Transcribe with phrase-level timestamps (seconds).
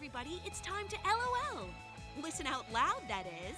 [0.00, 1.66] everybody, it's time to LOL.
[2.22, 3.56] Listen out loud, that is.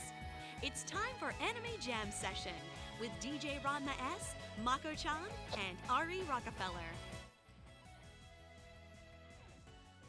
[0.61, 2.51] It's time for Anime Jam Session
[3.01, 4.35] with DJ Ranma S,
[4.65, 5.13] Mako chan,
[5.53, 6.81] and Ari Rockefeller.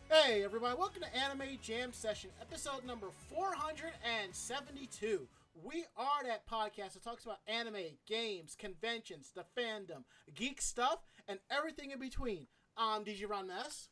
[0.09, 5.27] Hey everybody, welcome to Anime Jam Session, episode number 472.
[5.63, 10.03] We are that podcast that talks about anime, games, conventions, the fandom,
[10.33, 10.97] geek stuff,
[11.27, 12.47] and everything in between.
[12.75, 13.87] I'm DJ Ranma S,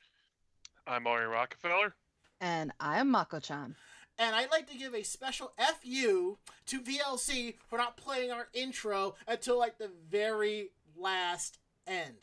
[0.87, 1.93] I'm Ari Rockefeller.
[2.41, 3.75] And I'm Mako-chan.
[4.17, 9.15] and I'd like to give a special FU to VLC for not playing our intro
[9.27, 12.15] until like the very last end.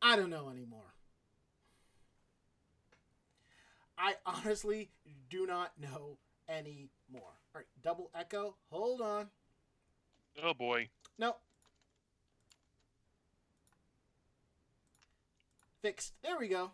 [0.00, 0.94] I don't know anymore.
[3.98, 4.90] I honestly
[5.30, 6.88] do not know anymore.
[7.14, 8.56] All right, double echo.
[8.70, 9.28] Hold on.
[10.42, 10.88] Oh boy.
[11.18, 11.36] No.
[15.82, 16.14] Fixed.
[16.22, 16.70] There we go.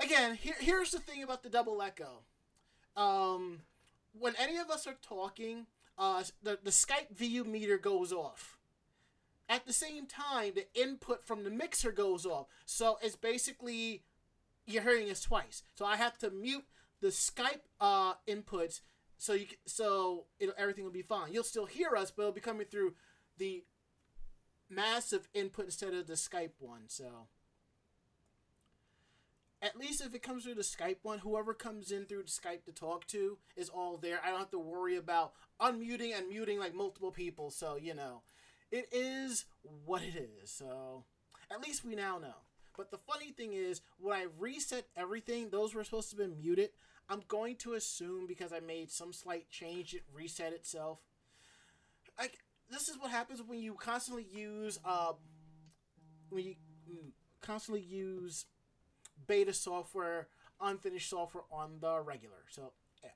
[0.00, 2.22] Again, here, here's the thing about the double echo.
[2.96, 3.60] Um,
[4.18, 5.66] when any of us are talking,
[5.98, 8.58] uh, the, the Skype VU meter goes off.
[9.48, 12.46] At the same time, the input from the mixer goes off.
[12.64, 14.02] So it's basically
[14.66, 15.62] you're hearing us twice.
[15.74, 16.64] So I have to mute
[17.00, 18.80] the Skype uh, inputs
[19.16, 20.26] so you so
[20.58, 21.32] everything will be fine.
[21.32, 22.94] You'll still hear us, but it'll be coming through
[23.38, 23.64] the
[24.68, 26.82] massive input instead of the Skype one.
[26.88, 27.28] So
[29.64, 32.72] at least if it comes through the Skype one, whoever comes in through Skype to
[32.72, 34.20] talk to is all there.
[34.22, 37.50] I don't have to worry about unmuting and muting like multiple people.
[37.50, 38.22] So you know,
[38.70, 39.46] it is
[39.86, 40.50] what it is.
[40.50, 41.04] So
[41.50, 42.34] at least we now know.
[42.76, 46.70] But the funny thing is, when I reset everything, those were supposed to be muted.
[47.08, 50.98] I'm going to assume because I made some slight change, it reset itself.
[52.18, 52.38] Like
[52.70, 55.12] this is what happens when you constantly use uh
[56.30, 56.54] when you
[56.90, 58.46] mm, constantly use
[59.26, 60.28] beta software,
[60.60, 62.44] unfinished software on the regular.
[62.50, 63.10] So yeah.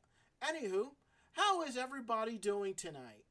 [0.48, 0.88] Anywho,
[1.32, 3.24] how is everybody doing tonight?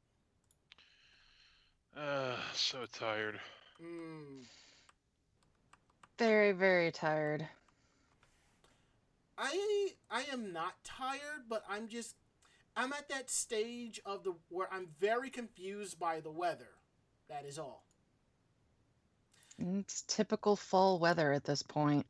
[1.95, 3.39] Uh, so tired.
[3.81, 4.41] Hmm.
[6.17, 7.47] Very, very tired.
[9.37, 12.15] I I am not tired, but I'm just
[12.75, 16.69] I'm at that stage of the where I'm very confused by the weather.
[17.29, 17.83] That is all.
[19.59, 22.05] It's typical fall weather at this point.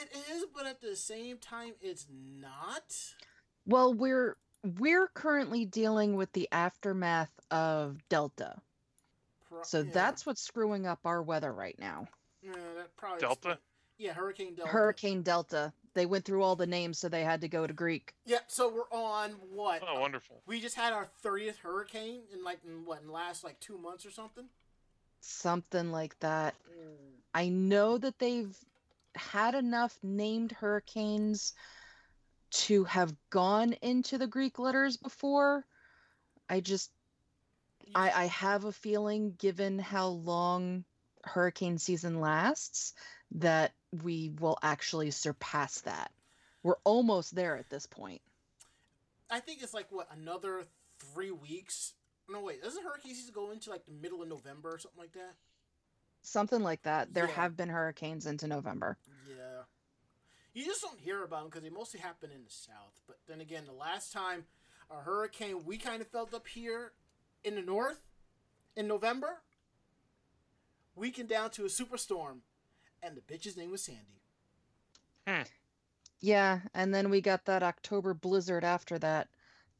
[0.00, 2.94] It it is, but at the same time, it's not.
[3.66, 4.36] Well, we're
[4.78, 8.56] we're currently dealing with the aftermath of Delta.
[9.48, 9.90] Pro- So yeah.
[9.92, 12.06] that's what's screwing up our weather right now.
[12.42, 13.58] yeah, that probably Delta?
[13.98, 14.70] Yeah, Hurricane Delta.
[14.70, 15.72] Hurricane Delta.
[15.94, 18.14] They went through all the names, so they had to go to Greek.
[18.26, 18.44] Yep.
[18.46, 19.82] So we're on what?
[19.86, 20.42] Oh, wonderful.
[20.46, 23.76] We just had our thirtieth hurricane in like in what in the last like two
[23.78, 24.44] months or something.
[25.20, 26.54] Something like that.
[26.70, 26.94] Mm.
[27.34, 28.56] I know that they've
[29.14, 31.54] had enough named hurricanes
[32.50, 35.64] to have gone into the Greek letters before.
[36.48, 36.90] I just
[37.94, 40.84] I, I have a feeling, given how long
[41.24, 42.94] hurricane season lasts,
[43.32, 46.10] that we will actually surpass that.
[46.62, 48.20] We're almost there at this point.
[49.30, 50.64] I think it's like what another
[50.98, 51.94] three weeks.
[52.28, 55.12] No wait, doesn't hurricane season go into like the middle of November or something like
[55.12, 55.34] that?
[56.22, 57.14] Something like that.
[57.14, 57.32] There Yeah.
[57.34, 58.98] have been hurricanes into November.
[59.26, 59.62] Yeah.
[60.52, 63.00] You just don't hear about them because they mostly happen in the south.
[63.06, 64.46] But then again, the last time
[64.90, 66.92] a hurricane we kind of felt up here
[67.44, 68.00] in the north
[68.74, 69.42] in November,
[70.94, 72.40] weakened down to a superstorm,
[73.02, 74.20] and the bitch's name was Sandy.
[75.26, 75.44] Huh.
[76.20, 79.28] Yeah, and then we got that October blizzard after that.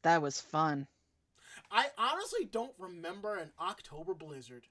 [0.03, 0.87] That was fun.
[1.69, 4.67] I honestly don't remember an October blizzard.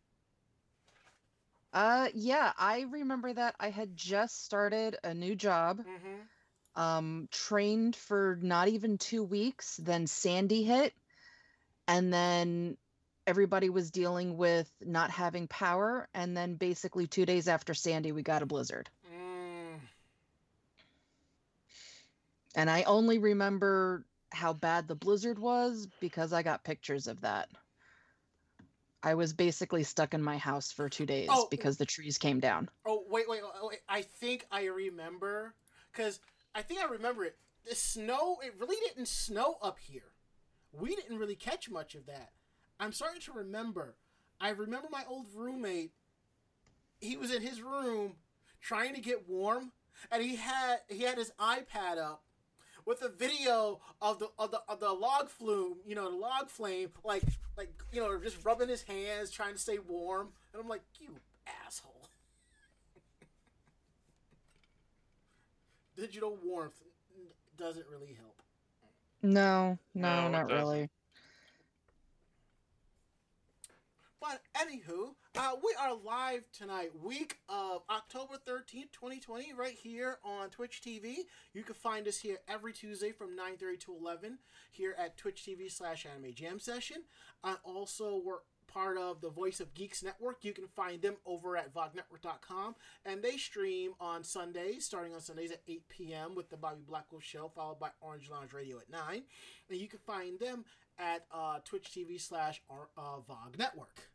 [1.72, 5.80] Uh yeah, I remember that I had just started a new job.
[5.80, 6.80] Mm-hmm.
[6.80, 9.76] um, trained for not even two weeks.
[9.76, 10.94] Then Sandy hit,
[11.86, 12.76] and then
[13.26, 16.08] everybody was dealing with not having power.
[16.14, 18.88] And then basically two days after Sandy, we got a blizzard.
[19.12, 19.80] Mm.
[22.54, 27.48] And I only remember how bad the blizzard was because I got pictures of that.
[29.02, 31.46] I was basically stuck in my house for two days Oh.
[31.50, 32.68] because the trees came down.
[32.84, 33.78] Oh wait, wait, wait, wait!
[33.88, 35.54] I think I remember
[35.92, 36.20] because
[36.54, 37.36] I think I remember it.
[37.68, 40.12] The snow, it really didn't snow up here.
[40.72, 42.32] We didn't really catch much of that.
[42.80, 43.96] I'm starting to remember.
[44.40, 45.92] I remember my old roommate.
[47.00, 48.14] He was in his room
[48.60, 49.72] trying to get warm,
[50.10, 52.22] and he had he had his iPad up
[52.88, 56.48] with a video of the of the of the log flume, you know, the log
[56.48, 57.22] flame, like
[57.56, 61.10] like you know, just rubbing his hands, trying to stay warm, and I'm like, you
[61.66, 62.08] asshole.
[65.96, 66.82] Digital warmth
[67.58, 68.40] doesn't really help.
[69.22, 70.88] No, no, no not really.
[74.18, 80.50] But anywho, uh, we are live tonight, week of October 13th, 2020, right here on
[80.50, 81.18] Twitch TV.
[81.54, 84.38] You can find us here every Tuesday from 9.30 to 11
[84.72, 87.04] here at Twitch TV slash Anime Jam Session.
[87.44, 90.38] Uh, also, we're part of the Voice of Geeks Network.
[90.42, 92.74] You can find them over at vognetwork.com.
[93.06, 96.34] And they stream on Sundays, starting on Sundays at 8 p.m.
[96.34, 99.22] with the Bobby Blackwell Show, followed by Orange Lounge Radio at 9.
[99.70, 100.64] And you can find them
[100.98, 104.10] at uh, Twitch TV slash uh, Vog Network.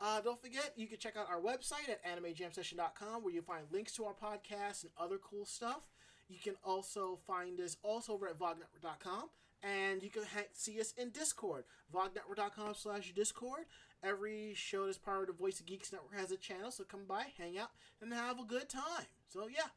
[0.00, 3.92] Uh, don't forget, you can check out our website at animejamsession.com where you'll find links
[3.92, 5.88] to our podcast and other cool stuff.
[6.28, 9.30] You can also find us also over at vognetwork.com
[9.62, 11.64] and you can ha- see us in Discord,
[11.94, 13.64] vognetwork.com slash Discord.
[14.02, 17.04] Every show that's part of the Voice of Geeks Network has a channel, so come
[17.08, 17.70] by, hang out,
[18.00, 19.06] and have a good time.
[19.28, 19.68] So, yeah.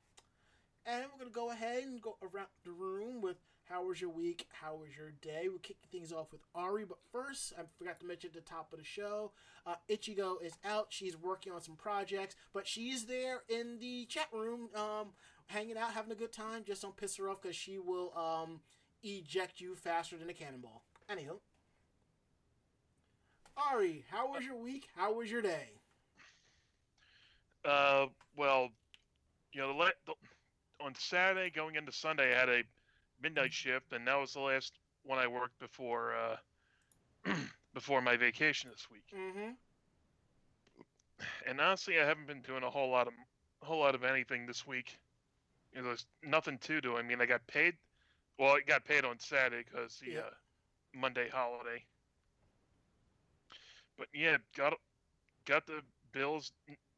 [0.86, 3.38] And we're going to go ahead and go around the room with
[3.70, 4.48] how was your week?
[4.52, 5.48] How was your day?
[5.48, 8.74] We're kicking things off with Ari, but first, I forgot to mention at the top
[8.74, 9.32] of the show,
[9.66, 10.88] uh, Ichigo is out.
[10.90, 15.10] She's working on some projects, but she's there in the chat room, um,
[15.46, 16.64] hanging out, having a good time.
[16.66, 18.60] Just don't piss her off because she will um,
[19.04, 20.84] eject you faster than a cannonball.
[21.12, 21.38] Anywho,
[23.72, 24.88] Ari, how was your week?
[24.96, 25.70] How was your day?
[27.64, 28.70] Uh, well,
[29.54, 30.14] you know, the, the
[30.84, 32.64] on Saturday going into Sunday, I had a
[33.22, 34.74] midnight shift, and that was the last
[35.04, 37.34] one I worked before uh,
[37.74, 39.06] before my vacation this week.
[39.16, 39.52] Mm-hmm.
[41.48, 43.14] And honestly, I haven't been doing a whole lot of
[43.62, 44.98] a whole lot of anything this week.
[45.74, 46.98] You know, there's nothing to do.
[46.98, 47.76] I mean, I got paid.
[48.38, 50.20] Well, I got paid on Saturday because the Yeah.
[50.20, 50.30] uh,
[50.94, 51.84] Monday holiday.
[53.98, 54.74] But yeah, got
[55.46, 55.82] got the
[56.12, 56.52] bills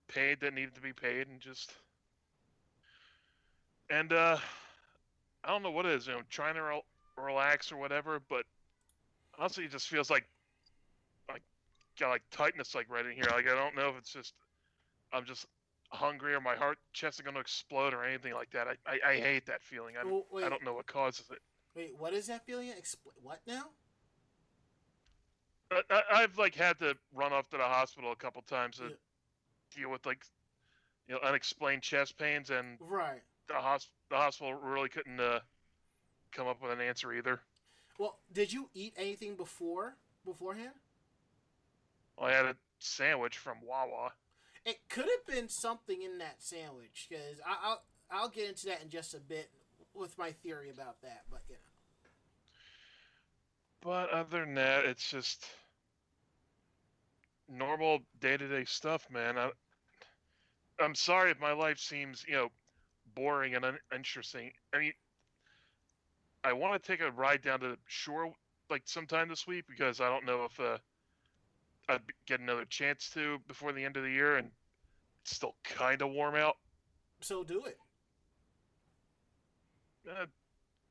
[0.07, 1.73] paid that needed to be paid, and just
[3.89, 4.37] and uh,
[5.43, 6.07] I don't know what it is.
[6.07, 6.85] You know, trying to rel-
[7.17, 8.45] relax or whatever, but
[9.37, 10.27] honestly, it just feels like
[11.29, 11.41] like
[11.99, 13.25] got like tightness like right in here.
[13.31, 14.33] Like I don't know if it's just
[15.13, 15.45] I'm just
[15.89, 18.67] hungry or my heart chest is gonna explode or anything like that.
[18.67, 19.95] I I, I hate that feeling.
[19.97, 21.39] I, Well, I don't know what causes it.
[21.75, 22.69] wait, what is that feeling?
[22.69, 23.65] Expl- what now?
[25.89, 28.89] I, I've like had to run off to the hospital a couple times to Yeah.
[29.75, 30.25] deal with like
[31.07, 33.21] you know unexplained chest pains, and Right.
[33.47, 35.39] the hosp- the hospital really couldn't uh,
[36.31, 37.39] come up with an answer either.
[37.97, 40.73] Well, did you eat anything before beforehand?
[42.21, 44.11] I had a sandwich from Wawa.
[44.65, 47.81] It could have been something in that sandwich because I'll
[48.11, 49.49] I'll get into that in just a bit
[49.93, 51.23] with my theory about that.
[51.31, 51.59] But you know,
[53.81, 55.45] But other than that, it's just
[57.49, 59.37] normal day to day stuff, man.
[59.37, 59.49] I,
[60.79, 62.49] I'm sorry if my life seems, you know,
[63.15, 64.51] boring and uninteresting.
[64.73, 64.93] I mean,
[66.43, 68.33] I want to take a ride down to the shore
[68.69, 70.77] like sometime this week because I don't know if uh,
[71.89, 74.49] I'd get another chance to before the end of the year, and
[75.23, 76.57] it's still kind of warm out.
[77.19, 77.77] so do it.
[80.09, 80.25] Uh,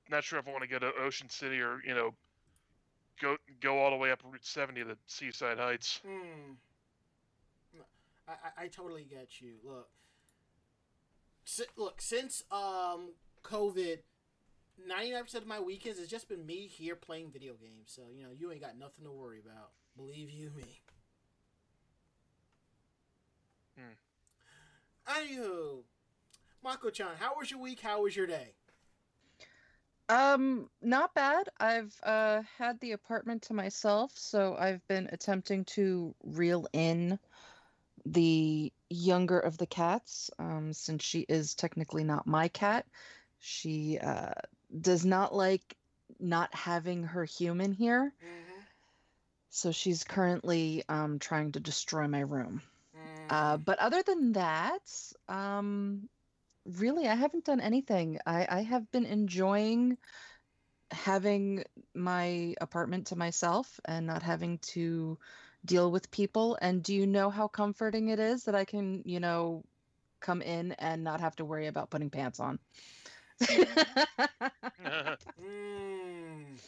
[0.09, 2.15] not sure if I want to go to Ocean City or you know,
[3.21, 6.01] go go all the way up Route 70 to Seaside Heights.
[6.07, 6.53] Hmm.
[8.29, 9.55] I, I I totally get you.
[9.65, 9.89] Look,
[11.51, 13.15] si- look since um
[13.45, 13.99] COVID.
[14.89, 17.93] 99% of my weekends has just been me here playing video games.
[17.95, 19.73] So, you know, you ain't got nothing to worry about.
[19.95, 20.81] Believe you me.
[23.77, 23.93] Hmm.
[25.07, 25.83] Anywho,
[26.65, 27.81] Mako-chan, how was your week?
[27.81, 28.55] How was your day?
[30.09, 31.49] Um, not bad.
[31.59, 37.19] I've uh had the apartment to myself, so I've been attempting to reel in
[38.05, 42.87] the younger of the cats, um, since she is technically not my cat.
[43.39, 44.33] She uh
[44.81, 45.77] does not like
[46.19, 48.61] not having her human here, Mm-hmm.
[49.51, 52.63] so she's currently um trying to destroy my room.
[52.97, 53.31] Mm-hmm.
[53.31, 54.83] Uh, but other than that,
[55.29, 56.09] um,
[56.65, 58.19] really, I haven't done anything.
[58.27, 59.99] I, I have been enjoying
[60.91, 61.65] having
[61.95, 65.19] my apartment to myself and not having to
[65.65, 66.59] deal with people.
[66.61, 69.65] And do you know how comforting it is that I can, you know,
[70.21, 72.59] come in and not have to worry about putting pants on?
[75.41, 76.59] Mm.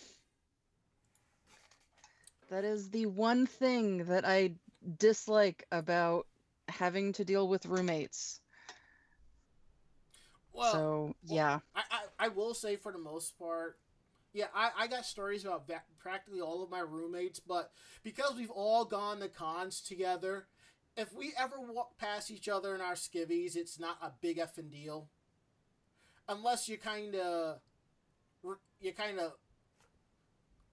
[2.51, 4.55] That is the one thing that I
[4.99, 6.27] dislike about
[6.69, 8.41] having to deal with roommates.
[10.53, 11.61] Well, so, yeah.
[11.75, 13.79] I, I, I will say for the most part,
[14.33, 17.71] yeah, I, I got stories about va- practically all of my roommates, but
[18.03, 20.47] because we've all gone to cons together,
[20.97, 24.71] if we ever walk past each other in our skivvies, it's not a big effing
[24.71, 25.09] deal.
[26.29, 27.59] unless you kind of
[28.81, 29.33] you kind of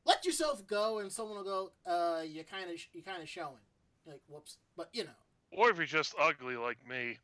[0.06, 3.64] let yourself go and someone will go uh you kind of you kind of showing.
[4.06, 4.58] Like whoops.
[4.76, 5.10] But you know.
[5.52, 7.18] Or if you're just ugly like me.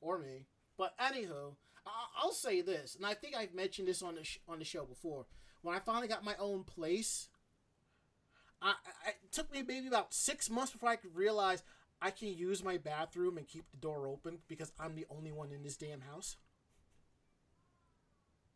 [0.00, 0.46] or me.
[0.76, 1.54] But anywho
[1.86, 1.90] I-
[2.22, 4.84] i'll say this and i think i've mentioned this on the sh- on the show
[4.84, 5.26] before
[5.62, 7.28] when i finally got my own place
[8.60, 8.70] I,
[9.06, 11.62] I it took me maybe about six months before i could realize
[12.02, 15.52] i can use my bathroom and keep the door open because i'm the only one
[15.52, 16.36] in this damn house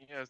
[0.09, 0.25] Yeah,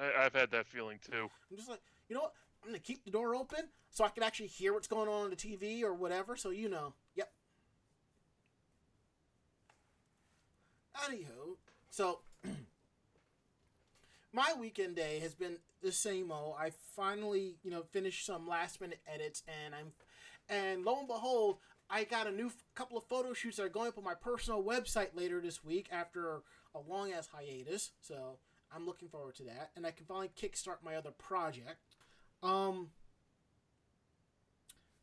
[0.00, 1.28] I, I've had that feeling too.
[1.50, 2.34] I'm just like, you know what?
[2.62, 5.30] I'm gonna keep the door open so I can actually hear what's going on on
[5.30, 6.36] the TV or whatever.
[6.36, 6.94] So you know.
[7.14, 7.30] Yep.
[11.04, 11.56] Anywho,
[11.90, 12.20] so
[14.36, 16.56] my weekend day has been the same old.
[16.60, 19.92] I finally, you know, finished some last minute edits, and I'm,
[20.50, 21.56] and lo and behold,
[21.88, 24.14] I got a new f- couple of photo shoots that are going up on my
[24.14, 26.42] personal website later this week after
[26.74, 27.92] a long ass hiatus.
[28.02, 28.36] So
[28.70, 31.96] I'm looking forward to that, and I can finally kickstart my other project.
[32.42, 32.88] Um,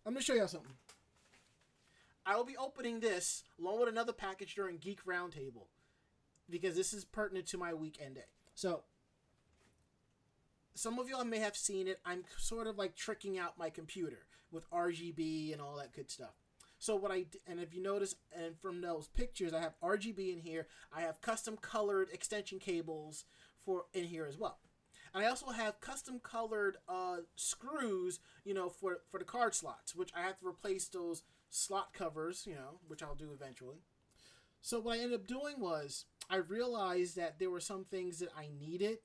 [0.05, 0.75] I'm gonna show y'all something.
[2.23, 5.69] I will be opening this along with another package during Geek Roundtable
[6.47, 8.21] because this is pertinent to my weekend day.
[8.53, 8.83] So,
[10.75, 11.99] some of y'all may have seen it.
[12.05, 16.33] I'm sort of like tricking out my computer with RGB and all that good stuff.
[16.79, 20.39] So what I and if you notice, and from those pictures, I have RGB in
[20.39, 20.67] here.
[20.95, 23.25] I have custom colored extension cables
[23.65, 24.59] for in here as well.
[25.13, 29.95] And I also have custom colored uh, screws, you know, for for the card slots,
[29.95, 33.77] which I have to replace those slot covers, you know, which I'll do eventually.
[34.61, 38.29] So what I ended up doing was I realized that there were some things that
[38.37, 38.97] I needed,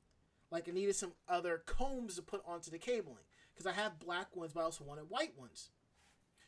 [0.51, 3.25] like I needed some other combs to put onto the cabling
[3.55, 5.71] because I have black ones, but I also wanted white ones.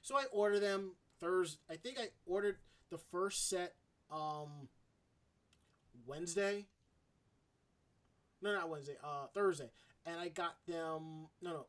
[0.02, 1.61] So I ordered them Thursday.
[1.71, 2.57] I think I ordered
[2.90, 3.75] the first set
[4.11, 4.69] um
[6.07, 6.66] Wednesday.
[8.42, 8.97] No, not Wednesday.
[9.04, 9.71] Uh, Thursday,
[10.07, 11.28] and I got them.
[11.42, 11.66] No, no.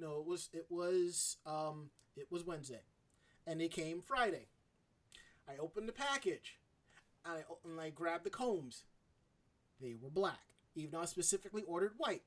[0.00, 2.82] No, it was it was um it was Wednesday,
[3.46, 4.46] and they came Friday.
[5.48, 6.58] I opened the package,
[7.24, 8.84] and I and I grabbed the combs.
[9.80, 12.22] They were black, even though I specifically ordered white.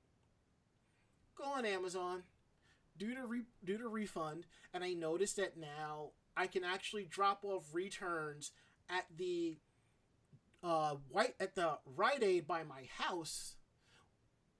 [1.35, 2.23] Go on Amazon,
[2.97, 7.43] do the re- do the refund, and I noticed that now I can actually drop
[7.43, 8.51] off returns
[8.89, 9.57] at the
[10.63, 13.55] uh, white at the Rite Aid by my house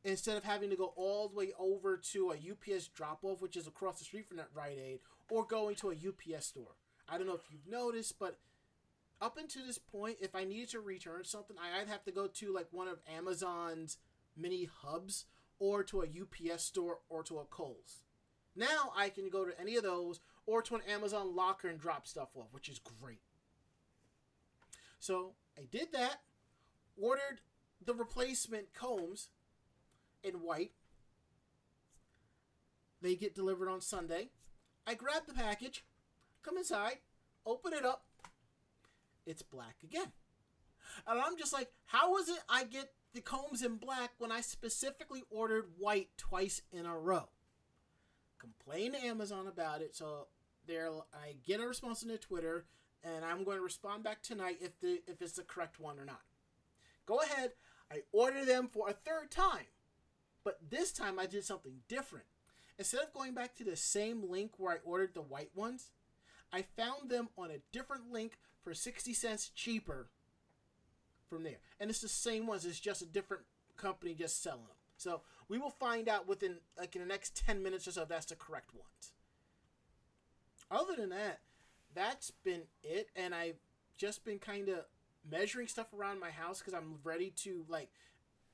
[0.04, 3.56] instead of having to go all the way over to a UPS drop off, which
[3.56, 6.76] is across the street from that Rite Aid, or going to a UPS store.
[7.08, 8.40] I don't know if you've noticed, but
[9.22, 12.54] up until this point, if I needed to return something, I'd have to go to
[12.54, 13.98] like one of Amazon's
[14.36, 15.26] mini hubs
[15.60, 18.02] or to a UPS store or to a Kohl's.
[18.56, 22.08] Now I can go to any of those or to an Amazon locker and drop
[22.08, 23.22] stuff off, which is great.
[25.00, 26.22] So I did that,
[27.00, 27.42] ordered
[27.84, 29.30] the replacement combs
[30.24, 30.72] in white.
[33.02, 34.30] They get delivered on Sunday.
[34.86, 35.86] I grab the package,
[36.44, 36.98] come inside,
[37.46, 38.06] open it up.
[39.32, 40.12] It's black again.
[41.08, 44.42] And I'm just like, how is it I get the combs in black when I
[44.42, 47.30] specifically ordered white twice in a row?
[48.38, 49.96] Complain to Amazon about it.
[49.96, 50.28] So
[50.68, 52.66] there, I get a response on Twitter,
[53.06, 56.06] and I'm going to respond back tonight if the if it's the correct one or
[56.06, 56.22] not.
[57.06, 57.52] Go ahead.
[57.90, 59.68] I order them for a third time,
[60.44, 62.26] but this time I did something different.
[62.78, 65.92] Instead of going back to the same link where I ordered the white ones,
[66.52, 70.08] I found them on a different link for 60 cents cheaper
[71.30, 71.60] from there.
[71.80, 73.44] And it's the same ones, it's just a different
[73.78, 74.76] company just selling them.
[74.98, 78.10] So we will find out within like in the next 10 minutes or so if
[78.10, 79.14] that's the correct ones.
[80.70, 81.40] Other than that,
[81.94, 83.10] that's been it.
[83.16, 83.60] And I've
[83.98, 84.86] just been kind of
[85.30, 87.90] measuring stuff around my house because I'm ready to like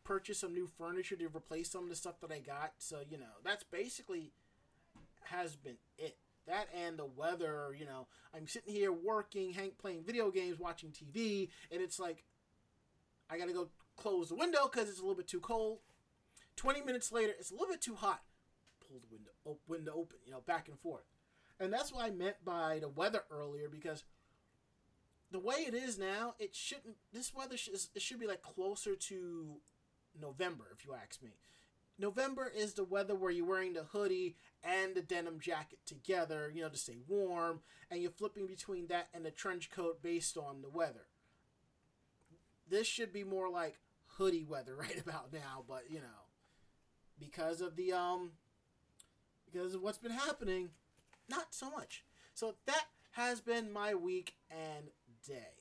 [0.04, 2.74] purchase some new furniture to replace some of the stuff that I got.
[2.78, 4.32] So, you know, that's basically
[5.26, 6.16] has been it.
[6.48, 10.92] That and the weather, you know, I'm sitting here working, Hank playing video games, watching
[10.92, 12.24] TV, and it's like,
[13.30, 15.80] I gotta go close the window because it's a little bit too cold.
[16.56, 18.22] 20 minutes later, it's a little bit too hot.
[18.88, 21.04] Pull the window, op- window open, you know, back and forth.
[21.60, 24.04] And that's what I meant by the weather earlier because
[25.32, 28.96] the way it is now, it shouldn't, this weather sh- it should be like closer
[28.96, 29.58] to
[30.20, 31.32] November, if you ask me.
[32.00, 36.62] November is the weather where you're wearing the hoodie and the denim jacket together, you
[36.62, 40.62] know, to stay warm, and you're flipping between that and the trench coat based on
[40.62, 41.08] the weather.
[42.70, 43.80] This should be more like
[44.18, 46.28] hoodie weather right about now, but you know,
[47.20, 48.32] because of the um
[49.52, 50.70] because of what's been happening,
[51.30, 52.04] not so much.
[52.34, 54.90] So that has been my week and
[55.28, 55.57] day.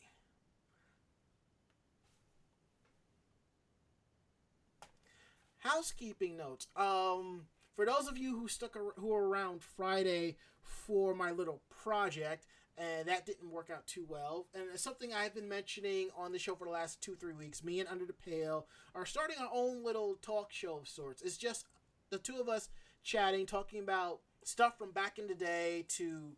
[5.66, 6.66] Housekeeping notes.
[6.76, 7.42] Um,
[7.74, 12.46] for those of you who stuck ar- who were around Friday for my little project,
[12.78, 14.46] and that didn't work out too well.
[14.54, 17.64] And it's something I've been mentioning on the show for the last two three weeks.
[17.64, 21.22] Me and Under the Pale are starting our own little talk show of sorts.
[21.22, 21.66] It's just
[22.10, 22.68] the two of us
[23.02, 26.32] chatting, talking about stuff from back in the day to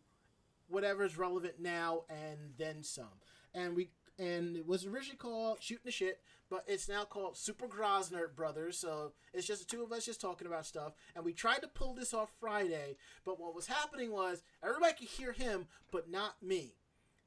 [0.67, 3.19] whatever's relevant now and then some.
[3.53, 6.19] And we and it was originally called Shooting the Shit,
[6.49, 8.77] but it's now called Super Grosner Brothers.
[8.77, 10.93] So it's just the two of us just talking about stuff.
[11.15, 15.07] And we tried to pull this off Friday, but what was happening was everybody could
[15.07, 16.73] hear him, but not me.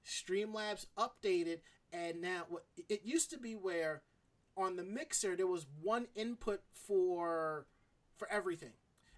[0.05, 1.61] Streamlabs updated,
[1.93, 4.03] and now what it used to be where
[4.57, 7.67] on the mixer there was one input for
[8.17, 8.73] for everything.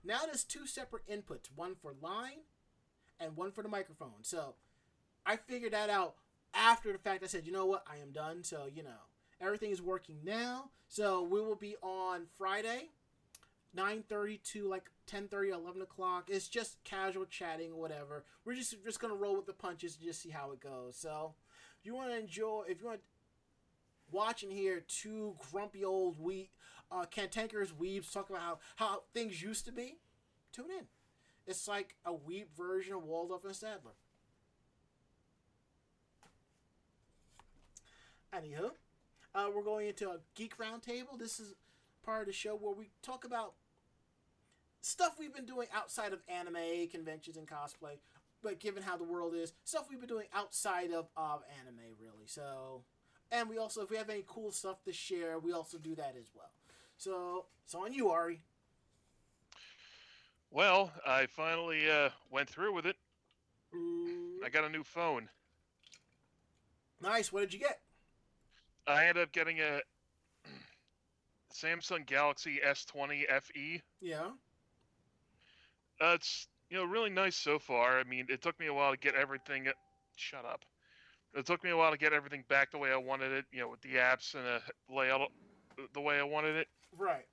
[0.04, 2.42] Now there's two separate inputs, one for line
[3.18, 4.22] and one for the microphone.
[4.22, 4.56] So
[5.24, 6.16] I figured that out
[6.52, 7.24] after the fact.
[7.24, 8.44] I said, you know what, I am done.
[8.44, 8.90] So you know
[9.44, 10.70] everything is working now.
[10.88, 12.90] So we will be on Friday,
[13.76, 16.30] 9:30 to like 10:30, 11 o'clock.
[16.30, 18.24] It's just casual chatting or whatever.
[18.44, 20.96] We're just just gonna roll with the punches and just see how it goes.
[20.96, 21.34] So
[21.78, 23.06] if you want to enjoy, if you want to
[24.10, 26.50] watch and hear two grumpy old we
[26.90, 29.98] uh, cantankerous weebs talk about how, how things used to be,
[30.52, 30.86] tune in.
[31.46, 33.94] It's like a weeb version of Waldorf and Statler.
[38.32, 38.70] Anywho,
[39.34, 41.18] uh, we're going into a geek roundtable.
[41.18, 41.54] This is
[42.04, 43.54] part of the show where we talk about
[44.80, 47.98] stuff we've been doing outside of anime conventions and cosplay.
[48.42, 52.26] But given how the world is, stuff we've been doing outside of, of anime, really.
[52.26, 52.82] So,
[53.32, 56.14] and we also, if we have any cool stuff to share, we also do that
[56.18, 56.50] as well.
[56.98, 58.42] So, it's on you, Ari.
[60.50, 62.96] Well, I finally uh, went through with it.
[63.74, 65.28] Ooh, I got a new phone.
[67.02, 67.32] nice.
[67.32, 67.80] What did you get?
[68.86, 69.80] I ended up getting a
[71.54, 73.82] Samsung Galaxy S20 FE.
[74.00, 74.28] Yeah.
[76.00, 77.98] Uh, it's you know really nice so far.
[77.98, 79.68] I mean, it took me a while to get everything.
[80.16, 80.64] Shut up.
[81.34, 83.44] It took me a while to get everything back the way I wanted it.
[83.52, 84.60] You know, with the apps and the
[84.94, 85.30] layout
[85.92, 86.68] the way I wanted it.
[86.96, 87.26] Right.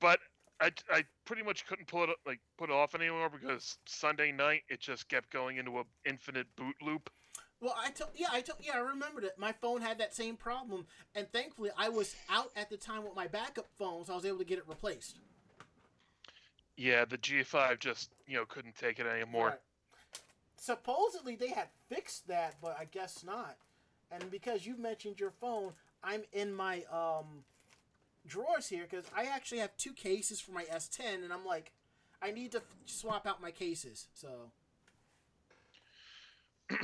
[0.00, 0.20] But
[0.60, 4.62] I, I pretty much couldn't pull it like put it off anymore because Sunday night
[4.68, 7.10] it just kept going into a infinite boot loop.
[7.60, 9.38] Well, I told yeah, I told yeah, I remembered it.
[9.38, 13.14] My phone had that same problem, and thankfully, I was out at the time with
[13.14, 15.18] my backup phone, so I was able to get it replaced.
[16.76, 19.48] Yeah, the G5 just you know couldn't take it anymore.
[19.48, 19.58] Right.
[20.56, 23.56] Supposedly, they had fixed that, but I guess not.
[24.10, 25.72] And because you mentioned your phone,
[26.04, 27.44] I'm in my um
[28.26, 31.72] drawers here because I actually have two cases for my S10, and I'm like,
[32.20, 34.08] I need to f- swap out my cases.
[34.12, 34.50] So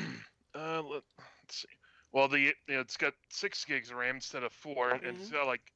[1.42, 1.68] let's see.
[2.12, 5.26] Well, the you know, it's got six gigs of RAM instead of 4 and it's
[5.26, 5.34] mm-hmm.
[5.34, 5.72] got like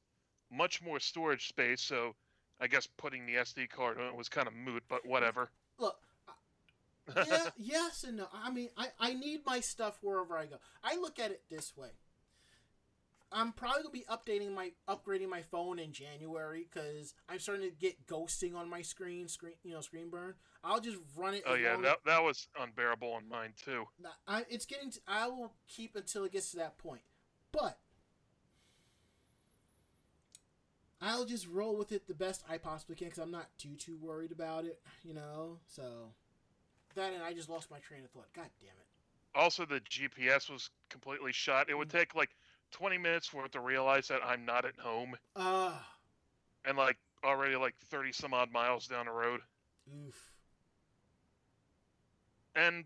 [0.51, 1.81] much more storage space.
[1.81, 2.15] So
[2.59, 5.49] I guess putting the SD card on it was kind of moot, but whatever.
[5.79, 5.97] look,
[7.27, 8.27] yeah, yes and no.
[8.33, 10.57] I mean, I, I need my stuff wherever I go.
[10.83, 11.89] I look at it this way.
[13.31, 17.75] I'm probably gonna be updating my upgrading my phone in January because I'm starting to
[17.75, 20.35] get ghosting on my screen, screen you know, screen burn.
[20.63, 21.43] I'll just run it.
[21.45, 23.85] Oh yeah, that that was unbearable on mine too.
[24.27, 24.91] I, it's getting.
[24.91, 27.01] To, I will keep until it gets to that point,
[27.51, 27.79] but
[31.01, 33.97] I'll just roll with it the best I possibly can because I'm not too too
[34.01, 34.79] worried about it.
[35.03, 36.13] You know, so
[36.95, 38.31] that and I just lost my train of thought.
[38.33, 38.87] God damn it.
[39.35, 41.69] Also, the GPS was completely shot.
[41.69, 41.99] It would Mm.
[41.99, 42.35] take like
[42.71, 45.77] 20 minutes for it to realize that I'm not at home, Uh,
[46.65, 49.41] and like already like 30 some odd miles down the road.
[50.07, 50.31] oof.
[52.55, 52.85] And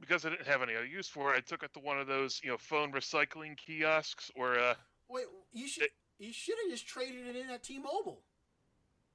[0.00, 2.06] because I didn't have any other use for it, I took it to one of
[2.06, 4.74] those you know phone recycling kiosks or uh,
[5.08, 5.88] Wait, you should
[6.18, 8.22] you should have just traded it in at T-Mobile.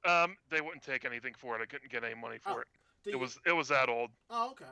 [0.05, 1.61] um they wouldn't take anything for it.
[1.61, 2.67] I couldn't get any money for Oh, it.
[3.05, 4.11] It you- was it was that old.
[4.29, 4.65] Oh, okay.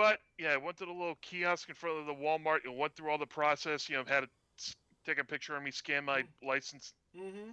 [0.00, 2.96] But yeah, I went to the little kiosk in front of the Walmart and went
[2.96, 3.86] through all the process.
[3.86, 7.50] You know, had to take a picture of me, scan my license, Mm-hmm.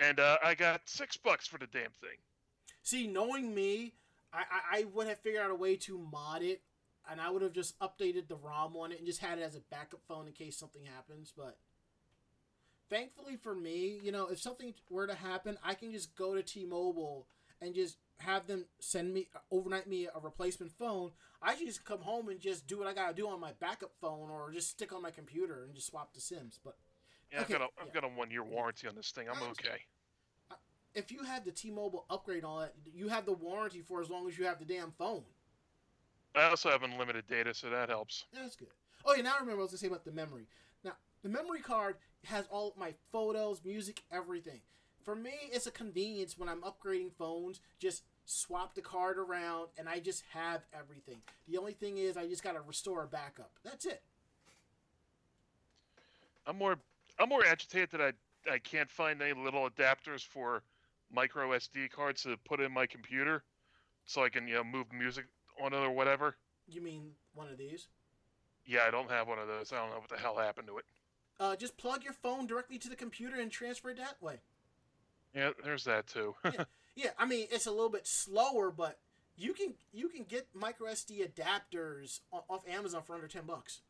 [0.00, 2.18] and uh, I got six bucks for the damn thing.
[2.82, 3.92] See, knowing me,
[4.32, 6.62] I, I I would have figured out a way to mod it,
[7.08, 9.54] and I would have just updated the ROM on it and just had it as
[9.54, 11.32] a backup phone in case something happens.
[11.36, 11.58] But
[12.90, 16.42] thankfully for me, you know, if something were to happen, I can just go to
[16.42, 17.28] T-Mobile
[17.62, 21.10] and just have them send me overnight me a replacement phone.
[21.40, 24.30] I just come home and just do what I gotta do on my backup phone,
[24.30, 26.60] or just stick on my computer and just swap the Sims.
[26.62, 26.76] But
[27.32, 28.00] Yeah, Okay, I've got a I've yeah.
[28.00, 29.28] got a one year warranty on this thing.
[29.28, 29.78] I'm okay.
[30.94, 34.28] if you have the T-Mobile upgrade on it, you have the warranty for as long
[34.28, 35.24] as you have the damn phone.
[36.34, 38.24] I also have unlimited data, so that helps.
[38.32, 38.68] That's good.
[39.04, 40.46] Oh yeah, now I remember what I was gonna say about the memory.
[40.84, 44.60] Now The memory card has all my photos, music, everything.
[45.04, 47.60] For me, it's a convenience when I'm upgrading phones.
[47.78, 51.18] Just swap the card around, and I just have everything.
[51.48, 53.50] The only thing is, I just gotta restore a backup.
[53.64, 54.02] That's it.
[56.46, 56.78] I'm more
[57.18, 58.12] I'm more agitated that I
[58.50, 60.62] I can't find any little adapters for
[61.12, 63.42] micro SD cards to put in my computer,
[64.06, 65.26] so I can you know move music
[65.60, 66.36] on it or whatever.
[66.68, 67.88] You mean one of these?
[68.64, 69.72] Yeah, I don't have one of those.
[69.72, 70.84] I don't know what the hell happened to it.
[71.40, 74.38] Uh, just plug your phone directly to the computer and transfer it that way.
[75.34, 76.34] Yeah, there's that too.
[76.94, 78.98] Yeah, I mean it's a little bit slower, but
[79.34, 83.80] you can you can get micro SD adapters off Amazon for under ten bucks.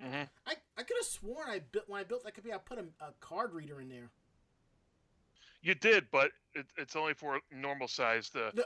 [0.00, 2.78] hmm I, I could have sworn I built when I built that computer I put
[2.78, 4.10] a, a card reader in there.
[5.62, 8.36] You did, but it, it's only for normal sized.
[8.36, 8.64] Uh, No.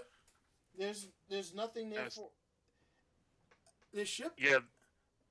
[0.79, 2.31] There's there's nothing there for.
[3.93, 4.59] There should yeah,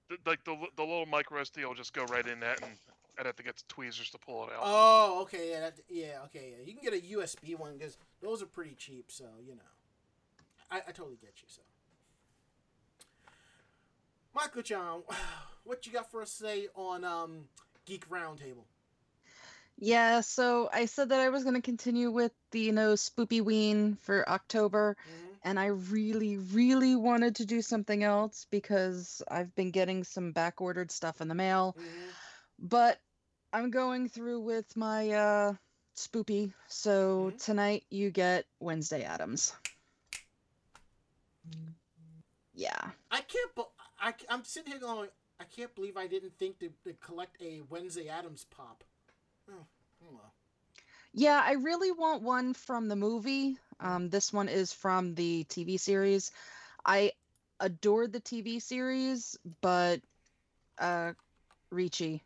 [0.10, 2.74] th- like the the little micro SD will just go right in that, and
[3.20, 4.60] I'd have to get tweezers to pull it out.
[4.64, 6.66] Oh, okay, yeah, that, yeah, okay, yeah.
[6.66, 9.06] You can get a USB one because those are pretty cheap.
[9.12, 9.62] So you know,
[10.72, 11.48] I, I totally get you.
[11.48, 11.62] So,
[14.34, 15.04] Mako-chan,
[15.64, 17.46] what you got for us today on um,
[17.86, 18.66] Geek Roundtable?
[19.78, 23.42] Yeah, so I said that I was going to continue with the, you know, Spoopy
[23.42, 25.50] Ween for October, Mm-hmm.
[25.50, 30.62] and I really, really wanted to do something else because I've been getting some back
[30.62, 31.76] ordered stuff in the mail.
[31.78, 32.10] Mm-hmm.
[32.60, 33.00] But
[33.54, 35.54] I'm going through with my uh
[35.96, 37.44] Spoopy, so Mhm.
[37.44, 39.54] tonight you get Wednesday Addams.
[42.54, 42.92] Yeah.
[43.12, 43.56] I can't.
[43.56, 43.64] be-
[44.00, 45.10] I, I'm sitting here going.
[45.40, 48.84] I can't believe I didn't think to, to collect a Wednesday Addams pop.
[49.50, 49.54] Oh,
[50.04, 50.34] oh well.
[51.14, 53.58] Yeah, I really want one from the movie.
[53.80, 56.32] Um, this one is from the TV series.
[56.86, 57.12] I
[57.60, 60.02] adored the TV series, but
[60.78, 61.14] uh
[61.76, 62.24] Ricci.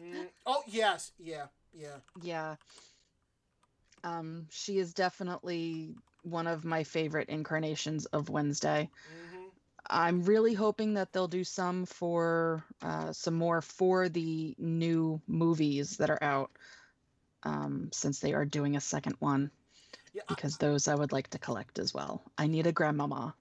[0.00, 1.96] Mm, oh yes, yeah, yeah.
[2.22, 2.56] yeah.
[4.04, 8.90] Um, she is definitely one of my favorite incarnations of Wednesday.
[9.08, 9.48] hmm
[9.92, 15.96] I'm really hoping that they'll do some for uh, some more for the new movies
[15.96, 16.50] that are out,
[17.42, 19.50] um, since they are doing a second one.
[20.12, 22.22] Yeah, I- Because those I would like to collect as well.
[22.38, 23.34] I need a grandmama.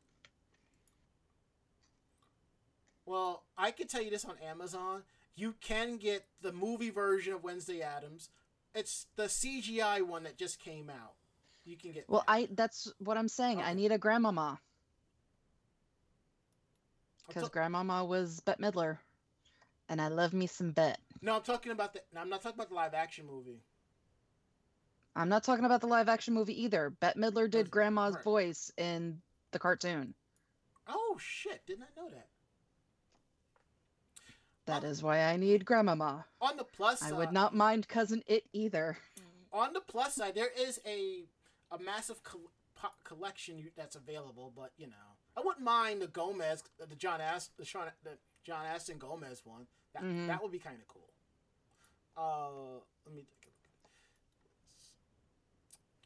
[3.05, 5.03] Well, I can tell you this on Amazon.
[5.35, 8.29] You can get the movie version of Wednesday Addams.
[8.73, 11.13] It's the CGI one that just came out.
[11.65, 12.05] You can get.
[12.07, 12.33] Well, that.
[12.33, 13.61] I that's what I'm saying.
[13.61, 14.59] I need a grandmama
[17.27, 18.97] because ta- grandmama was Bette Midler,
[19.89, 21.01] and I love me some Bette.
[21.21, 22.01] no, I'm talking about the.
[22.13, 23.61] No, I'm not talking about the live action movie.
[25.15, 26.91] I'm not talking about the live action movie either.
[26.91, 28.23] Bette Midler did grandma's right.
[28.23, 30.13] voice in the cartoon.
[30.87, 31.65] Oh shit!
[31.67, 32.27] Did not I know that.
[34.69, 35.07] That Oh.
[35.07, 36.25] why I need grandmama.
[36.41, 38.97] On the plus side, I would not mind cousin it either.
[39.51, 41.25] on the plus side, there is a
[41.71, 44.51] a massive po- collection that's available.
[44.55, 48.65] But you know, I wouldn't mind the Gomez, the John Ass, the Sean, the John
[48.65, 49.67] Astin Gomez one.
[49.93, 50.27] That Mhm.
[50.27, 51.09] that would be kind of cool.
[52.15, 53.91] Uh, let me take a look.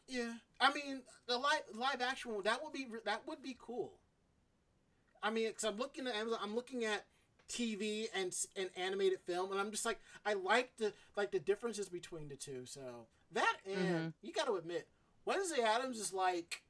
[0.08, 4.00] Yeah, I mean the live live action one that would be that would be cool.
[5.22, 7.06] I mean, because I'm looking at Amazon, I'm looking at
[7.50, 11.90] TV and an animated film, and I'm just like, I like the like the differences
[11.90, 12.66] between the two.
[12.66, 14.88] So that and you got to admit,
[15.26, 16.62] Wednesday Addams is like,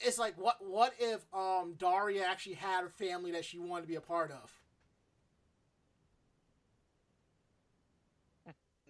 [0.00, 3.88] it's like what what if um Daria actually had a family that she wanted to
[3.88, 4.52] be a part of?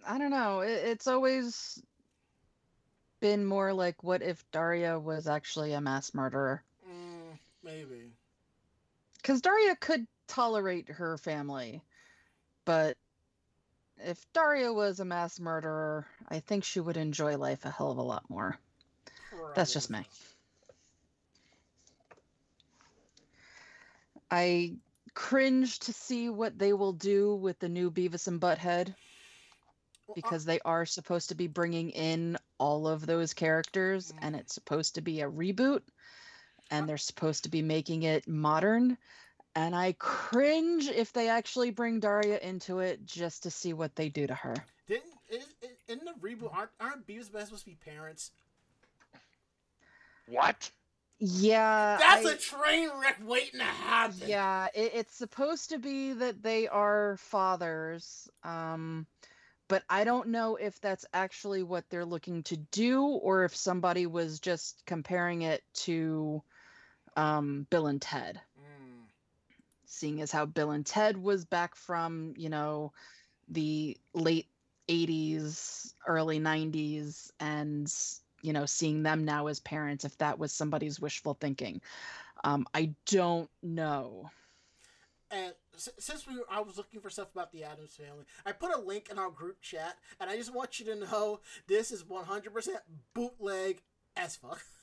[0.07, 0.59] I don't know.
[0.59, 1.81] It, it's always
[3.19, 6.63] been more like, what if Daria was actually a mass murderer?
[6.87, 8.11] Mm, maybe.
[9.15, 11.81] Because Daria could tolerate her family,
[12.65, 12.97] but
[13.97, 17.97] if Daria was a mass murderer, I think she would enjoy life a hell of
[17.97, 18.57] a lot more.
[19.55, 20.05] That's just me.
[24.29, 24.75] I
[25.13, 28.93] cringe to see what they will do with the new Beavis and Butthead
[30.13, 34.95] because they are supposed to be bringing in all of those characters and it's supposed
[34.95, 35.81] to be a reboot
[36.69, 38.97] and they're supposed to be making it modern
[39.55, 44.09] and I cringe if they actually bring Daria into it just to see what they
[44.09, 44.55] do to her.
[44.87, 48.31] Didn't is, is, in the reboot aren't aren't Beavis and Butthead supposed to be parents?
[50.27, 50.69] What?
[51.19, 51.97] Yeah.
[51.99, 54.27] That's I- a train wreck waiting to happen.
[54.27, 59.07] Yeah, it, it's supposed to be that they are fathers, um,
[59.67, 64.05] but I don't know if that's actually what they're looking to do or if somebody
[64.05, 66.43] was just comparing it to
[67.15, 68.39] um, Bill and Ted.
[69.87, 72.91] Seeing as how Bill and Ted was back from, you know,
[73.47, 74.47] the late
[74.87, 77.91] 80s, early 90s, and,
[78.41, 81.81] you know, seeing them now as parents, if that was somebody's wishful thinking.
[82.43, 84.29] Um, I don't know.
[85.31, 88.79] And since we I was looking for stuff about the Addams family, I put a
[88.79, 92.69] link in our group chat, and I just want you to know this is 100%
[93.13, 93.81] bootleg
[94.15, 94.63] as fuck.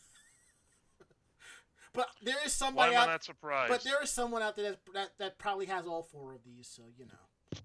[1.95, 3.71] but there is Why somebody am I out, not surprised?
[3.71, 6.69] but there is someone out there that, that that probably has all four of these,
[6.69, 7.61] so you know.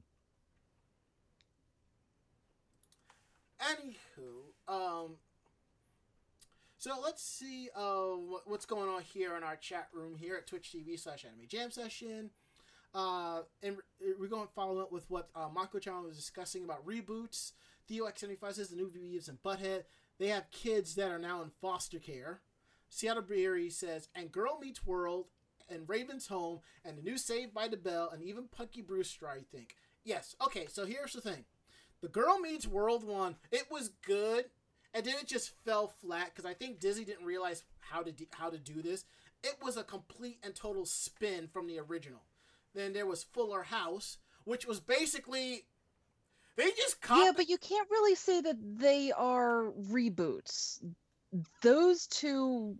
[3.60, 5.16] Anywho, um,
[6.78, 10.46] so let's see uh, what, what's going on here in our chat room here at
[10.46, 12.30] Twitch TV slash Anime Jam Session.
[12.94, 13.78] Uh, and
[14.20, 17.52] we're going to follow up with what uh, Mako Chan was discussing about reboots.
[17.88, 19.84] Theo X75 says the new Beavis and Butthead.
[20.20, 22.42] They have kids that are now in foster care.
[22.90, 25.28] Seattle Berry says, and Girl Meets World,
[25.70, 29.40] and Raven's Home, and the new Saved by the Bell, and even Punky Brewster, I
[29.52, 29.76] think.
[30.04, 31.46] Yes, okay, so here's the thing.
[32.02, 34.46] The Girl Meets World one, it was good,
[34.94, 38.30] and then it just fell flat because I think Disney didn't realize how to de-
[38.32, 39.04] how to do this.
[39.44, 42.22] It was a complete and total spin from the original.
[42.74, 45.66] Then there was Fuller House, which was basically
[46.56, 47.24] they just copied.
[47.24, 50.80] Yeah, but you can't really say that they are reboots.
[51.62, 52.78] Those two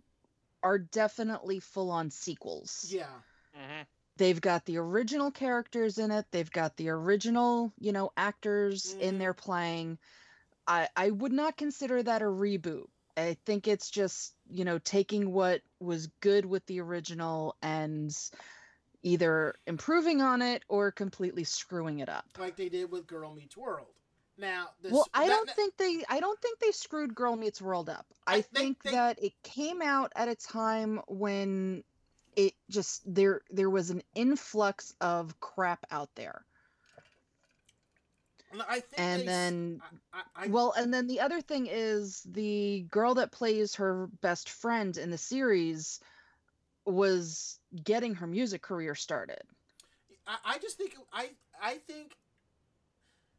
[0.62, 2.84] are definitely full on sequels.
[2.88, 3.20] yeah,
[3.56, 3.86] Mhm.
[4.16, 6.26] They've got the original characters in it.
[6.32, 9.18] They've got the original, you know, actors in Mhm.
[9.18, 9.98] there playing.
[10.66, 12.88] I I would not consider that a reboot.
[13.16, 18.16] I think it's just, you know, taking what was good with the original and
[19.02, 22.26] either improving on it or completely screwing it up.
[22.38, 23.94] like they did with Girl Meets World.
[24.38, 27.34] Now, this, Well, I that- don't that- think they I don't think they screwed Girl
[27.36, 28.06] Meets World up.
[28.26, 31.82] I, I think think they- that it came out at a time when
[32.36, 36.44] it just there there was an influx of crap out there.
[38.66, 42.86] I think And they then I, I, well, and then the other thing is the
[42.90, 46.00] girl that plays her best friend in the series
[46.86, 49.42] was getting her music career started.
[50.26, 52.16] I, I just think I I think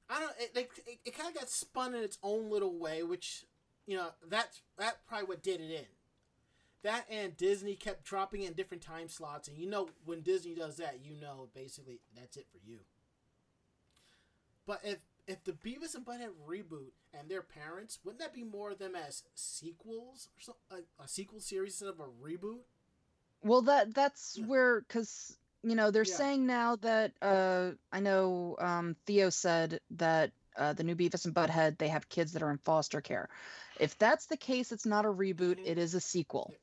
[0.10, 3.04] I don't it, it, it, it kind of got spun in its own little way,
[3.04, 3.46] which
[3.86, 5.86] you know that's that probably what did it in.
[6.84, 10.78] That and Disney kept dropping in different time slots, and you know when Disney does
[10.78, 12.80] that, you know basically that's it for you.
[14.66, 18.72] But if if the Beavis and Butthead reboot and their parents, wouldn't that be more
[18.72, 22.62] of them as sequels or something, a, a sequel series instead of a reboot?
[23.44, 24.46] Well, that that's Yeah.
[24.46, 26.20] where because you know they're Yeah.
[26.20, 31.36] saying now that uh, I know um, Theo said that uh, the new Beavis and
[31.36, 33.30] Butthead they have kids that are in foster care.
[33.76, 36.56] If that's the case, it's not a reboot; it is a sequel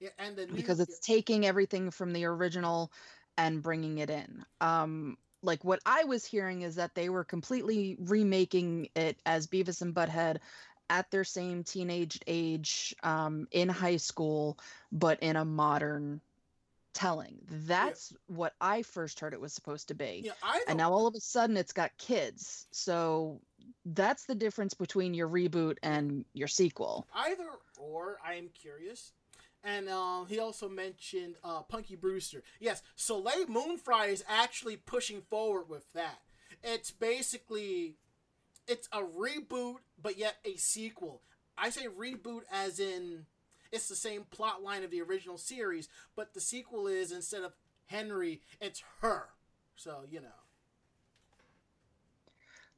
[0.00, 2.92] Yeah, and the new, because it's taking everything from the original
[3.36, 4.44] and bringing it in.
[4.60, 9.82] Um, like what I was hearing is that they were completely remaking it as Beavis
[9.82, 10.38] and Butthead
[10.90, 14.58] at their same teenage age um, in high school,
[14.92, 16.20] but in a modern
[16.94, 17.38] telling.
[17.48, 20.22] That's what I first heard it was supposed to be.
[20.24, 20.32] Yeah,
[20.68, 22.66] and now all of a sudden it's got kids.
[22.70, 23.40] So
[23.84, 27.06] that's the difference between your reboot and your sequel.
[27.14, 27.44] either
[27.78, 29.12] or i am curious
[29.62, 35.22] and um, he also mentioned uh, punky brewster yes Soleil Moon Frye is actually pushing
[35.30, 36.20] forward with that
[36.62, 37.96] it's basically
[38.68, 41.22] it's a reboot but yet a sequel
[41.56, 43.24] i say reboot as in
[43.74, 47.52] it's the same plot line of the original series but the sequel is instead of
[47.86, 49.24] henry it's her
[49.76, 50.40] so you know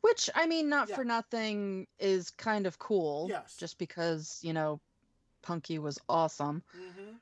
[0.03, 0.95] Which I mean, not Yeah.
[0.97, 3.27] for nothing is kind of cool.
[3.29, 3.57] Yes.
[3.57, 4.81] Just because, you know,
[5.43, 6.63] Punky was awesome.
[6.77, 7.17] mm-hmm.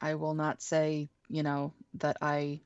[0.00, 2.60] I will not say, you know, that I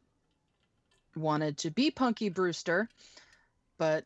[1.14, 2.90] wanted to be Punky Brewster,
[3.78, 4.04] but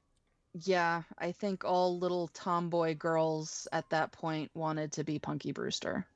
[0.55, 6.07] yeah, I think all little tomboy girls at that point wanted to be Punky Brewster.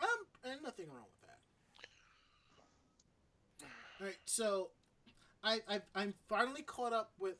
[0.00, 0.08] Um,
[0.44, 1.28] and nothing wrong with
[3.60, 3.68] that.
[4.00, 4.70] All right, so
[5.42, 7.36] I I've, I'm finally caught up with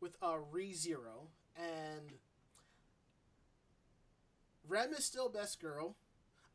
[0.00, 2.12] with uh ReZero, and
[4.68, 5.94] Rem is still best girl.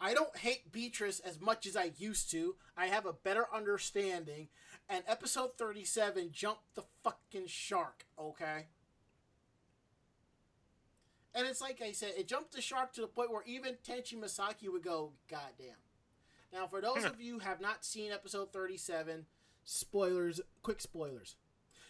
[0.03, 2.55] I don't hate Beatrice as much as I used to.
[2.75, 4.47] I have a better understanding.
[4.89, 8.67] And episode 37 jumped the fucking shark, okay?
[11.33, 14.15] And it's like I said, it jumped the shark to the point where even Tenchi
[14.15, 15.77] Masaki would go, goddamn.
[16.53, 19.25] Now, for those of you have not seen episode 37,
[19.63, 21.37] spoilers, quick spoilers.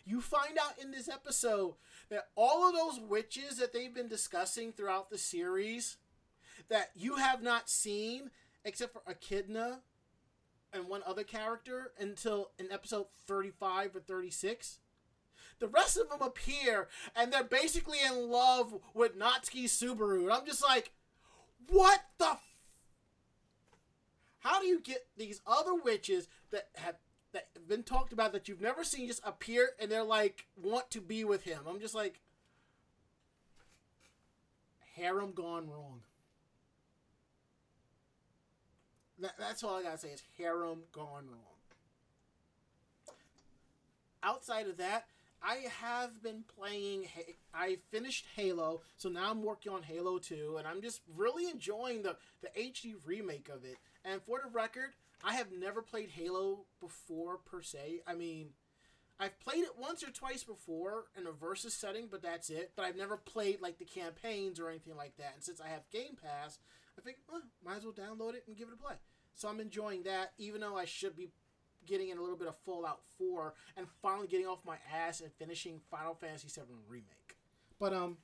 [0.06, 1.76] You find out in this episode
[2.10, 5.98] that all of those witches that they've been discussing throughout the series
[6.70, 8.30] that you have not seen,
[8.64, 9.80] except for Echidna,
[10.74, 14.80] and one other character until in episode 35 or 36.
[15.62, 20.24] The rest of them appear and they're basically in love with Natsuki Subaru.
[20.24, 20.92] And I'm just like,
[21.70, 22.26] what the?
[22.32, 22.56] F-
[24.40, 26.96] How do you get these other witches that have
[27.34, 30.90] that have been talked about that you've never seen just appear and they're like want
[30.92, 31.60] to be with him?
[31.70, 32.20] I'm just like,
[34.96, 36.02] harem gone wrong.
[39.20, 41.46] That, that's all I gotta say is harem gone wrong.
[44.24, 45.06] Outside of that,
[45.44, 47.08] I have been playing.
[47.54, 52.04] I finished Halo, so now I'm working on Halo 2, and I'm just really enjoying
[52.04, 53.78] the the HD remake of it.
[54.06, 54.92] And for the record,
[55.24, 58.02] I have never played Halo before per se.
[58.08, 58.50] I mean,
[59.20, 62.72] I've played it once or twice before in a versus setting, but that's it.
[62.76, 65.34] But I've never played like the campaigns or anything like that.
[65.36, 66.60] And since I have Game Pass,
[66.98, 68.96] I think, well, might as well download it and give it a play.
[69.36, 71.30] So I'm enjoying that, even though I should be
[71.92, 75.30] getting in a little bit of Fallout 4 and finally getting off my ass and
[75.34, 77.36] finishing Final Fantasy 7 Remake.
[77.80, 78.18] But um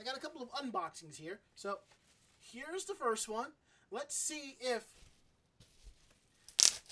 [0.00, 1.38] I got a couple of unboxings here.
[1.54, 1.78] So
[2.40, 3.50] here's the first one.
[3.92, 4.84] Let's see if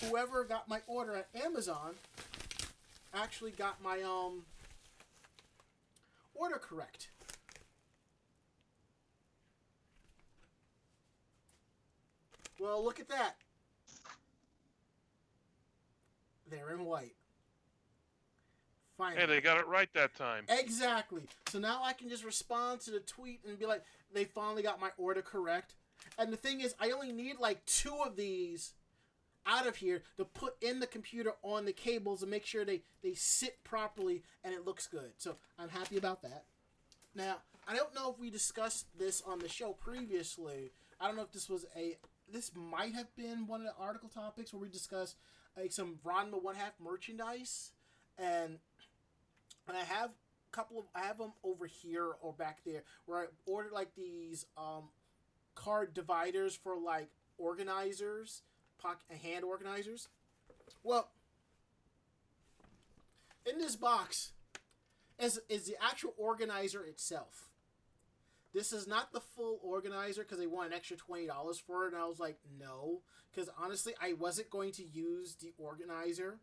[0.01, 1.95] whoever got my order at Amazon
[3.13, 4.43] actually got my um
[6.33, 7.09] order correct.
[12.57, 13.35] Well, look at that.
[16.53, 17.15] They're in white.
[18.97, 19.21] Finally.
[19.21, 20.45] Hey, they got it right that time.
[20.47, 21.23] Exactly.
[21.49, 24.79] So now I can just respond to the tweet and be like, they finally got
[24.79, 25.73] my order correct.
[26.19, 28.73] And the thing is, I only need like two of these
[29.47, 32.81] out of here to put in the computer on the cables and make sure they,
[33.01, 35.13] they sit properly and it looks good.
[35.17, 36.43] So I'm happy about that.
[37.15, 37.37] Now,
[37.67, 40.71] I don't know if we discussed this on the show previously.
[41.01, 41.97] I don't know if this was a.
[42.31, 45.17] This might have been one of the article topics where we discussed
[45.57, 47.71] like some Ranma one half merchandise,
[48.17, 48.59] and
[49.67, 53.19] and I have a couple of I have them over here or back there where
[53.19, 54.89] I ordered like these um
[55.55, 58.41] card dividers for like organizers,
[58.79, 60.07] pocket hand organizers.
[60.83, 61.09] Well,
[63.51, 64.33] in this box
[65.19, 67.49] is is the actual organizer itself.
[68.53, 71.93] This is not the full organizer because they want an extra twenty dollars for it,
[71.93, 76.37] and I was like, no, because honestly, I wasn't going to use the organizer.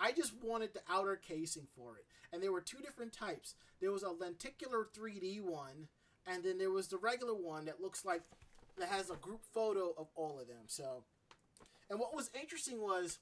[0.00, 3.54] I just wanted the outer casing for it, and there were two different types.
[3.80, 5.88] There was a lenticular 3D one,
[6.26, 8.22] and then there was the regular one that looks like
[8.78, 10.66] that has a group photo of all of them.
[10.66, 11.04] So,
[11.88, 13.18] and what was interesting was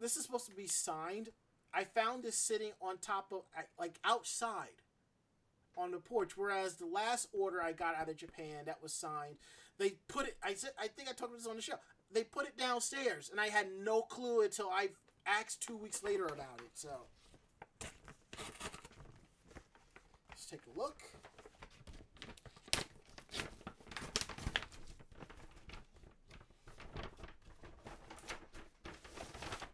[0.00, 1.30] this is supposed to be signed.
[1.72, 3.42] I found this sitting on top of
[3.78, 4.82] like outside
[5.76, 6.36] on the porch.
[6.36, 9.36] Whereas the last order I got out of Japan that was signed,
[9.78, 10.36] they put it.
[10.42, 11.74] I said I think I talked about this on the show.
[12.12, 14.90] They put it downstairs, and I had no clue until I
[15.26, 16.70] asked two weeks later about it.
[16.74, 16.88] So
[20.30, 20.98] let's take a look.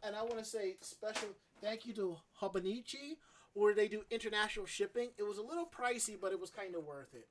[0.02, 1.28] And I want to say special
[1.62, 3.18] thank you to Hobonichi
[3.54, 5.10] where they do international shipping.
[5.18, 7.28] It was a little pricey, but it was kind of worth it.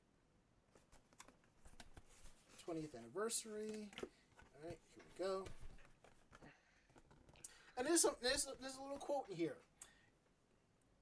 [2.68, 3.88] 20th anniversary.
[4.02, 5.44] All right, here we go.
[7.76, 9.56] And there's, some, there's, there's a little quote in here.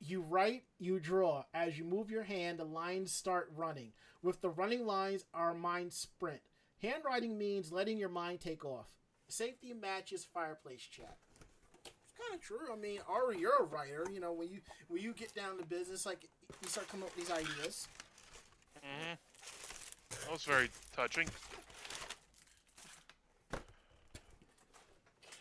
[0.00, 1.44] You write, you draw.
[1.52, 3.92] As you move your hand, the lines start running.
[4.22, 6.40] With the running lines, our minds sprint.
[6.80, 8.86] Handwriting means letting your mind take off.
[9.26, 11.18] Safety matches fireplace chat
[12.34, 12.72] of true.
[12.72, 14.06] I mean, Ari, you're a writer.
[14.12, 16.28] You know, when you when you get down to business, like
[16.62, 17.88] you start coming up with these ideas.
[18.82, 19.14] hmm
[20.10, 21.28] That was very touching.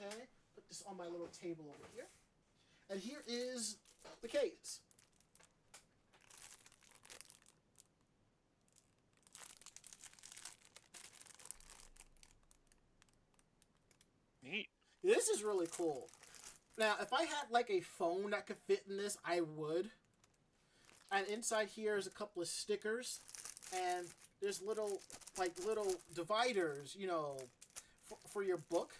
[0.01, 2.07] Okay, put this on my little table over here,
[2.89, 3.77] and here is
[4.21, 4.81] the case.
[14.43, 14.67] Neat.
[15.03, 16.07] This is really cool.
[16.77, 19.89] Now, if I had like a phone that could fit in this, I would.
[21.11, 23.21] And inside here is a couple of stickers,
[23.73, 24.05] and
[24.41, 24.99] there's little
[25.37, 27.37] like little dividers, you know,
[28.07, 28.93] for, for your book.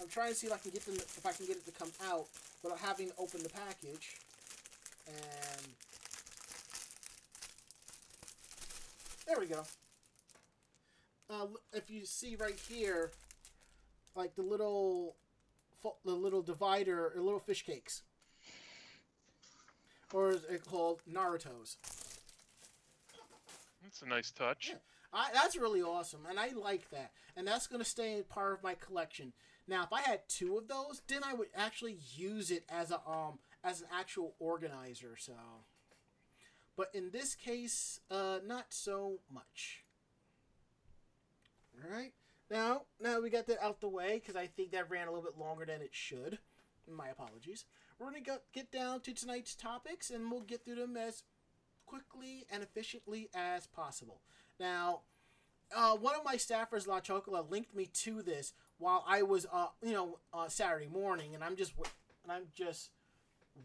[0.00, 1.72] I'm trying to see if I can get them if I can get it to
[1.72, 2.26] come out
[2.62, 4.16] without having to open the package.
[5.06, 5.66] And
[9.26, 9.62] there we go.
[11.30, 13.12] Uh, if you see right here,
[14.16, 15.14] like the little
[16.04, 18.02] the little divider or little fish cakes.
[20.12, 21.76] Or is it called Naruto's?
[23.82, 24.70] That's a nice touch.
[24.70, 24.78] Yeah.
[25.12, 28.62] I, that's really awesome, and I like that, and that's going to stay part of
[28.62, 29.32] my collection.
[29.66, 33.00] Now, if I had two of those, then I would actually use it as a
[33.08, 35.16] um as an actual organizer.
[35.18, 35.32] So,
[36.76, 39.84] but in this case, uh, not so much.
[41.74, 42.12] All right.
[42.50, 45.24] Now, now we got that out the way because I think that ran a little
[45.24, 46.38] bit longer than it should.
[46.90, 47.64] My apologies.
[47.98, 51.22] We're gonna go, get down to tonight's topics, and we'll get through them as
[51.86, 54.22] quickly and efficiently as possible.
[54.58, 55.02] Now,
[55.74, 59.68] uh, one of my staffers, La Chocola, linked me to this while I was, uh,
[59.82, 61.74] you know, uh, Saturday morning, and I'm just,
[62.24, 62.90] and I'm just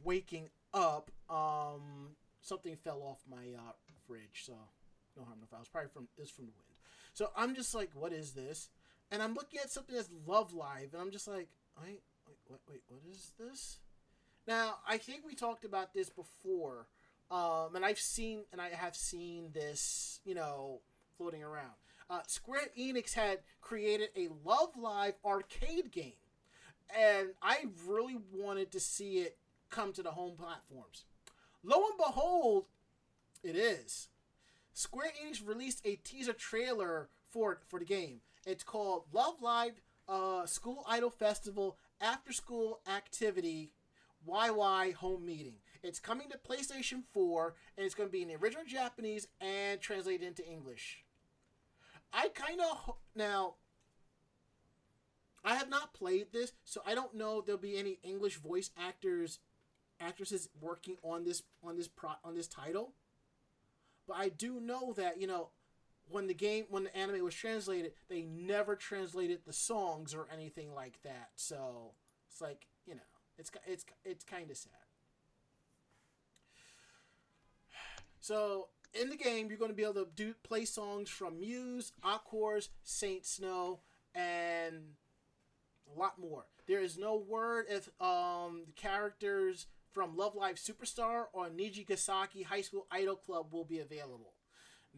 [0.04, 1.10] waking up.
[1.30, 3.72] Um, something fell off my uh,
[4.06, 4.54] fridge, so
[5.18, 5.62] no harm, no foul.
[5.62, 6.65] It's probably from it's from the wind.
[7.16, 8.70] So I'm just like, what is this?
[9.10, 11.48] And I'm looking at something that's Love Live, and I'm just like,
[11.82, 13.80] wait, wait, wait, wait what is this?
[14.46, 16.88] Now, I think we talked about this before,
[17.32, 20.82] um, and I've seen, and I have seen this, you know,
[21.18, 21.72] floating around.
[22.10, 26.20] Uh, Square Enix had created a Love Live arcade game,
[26.96, 29.38] and I really wanted to see it
[29.70, 31.06] come to the home platforms.
[31.64, 32.66] Lo and behold,
[33.42, 34.10] it is.
[34.76, 38.20] Square Enix released a teaser trailer for for the game.
[38.46, 43.72] It's called Love Live uh, School Idol Festival After School Activity
[44.26, 45.56] Wai-Wai Home Meeting.
[45.82, 49.80] It's coming to PlayStation 4 and it's going to be in the original Japanese and
[49.80, 51.06] translated into English.
[52.12, 53.56] I kind of now
[55.46, 58.72] I have not played this, so I don't know if there'll be any English voice
[58.78, 59.40] actors
[60.02, 62.92] actresses working on this on this pro on this title.
[64.08, 65.50] But I do know that, you know,
[66.10, 70.74] when the game when the anime was translated, they never translated the songs or anything
[70.74, 71.30] like that.
[71.36, 71.94] So,
[72.30, 73.02] it's like, you know,
[73.38, 74.72] it's it's it's kind of sad.
[78.20, 81.92] So, in the game, you're going to be able to do play songs from Muse,
[82.04, 83.82] Aqours, Saint Snow,
[84.16, 84.96] and
[85.96, 86.46] a lot more.
[86.68, 92.62] There is no word if um, the characters from Love Live Superstar or Nijigasaki High
[92.62, 94.34] School Idol Club will be available.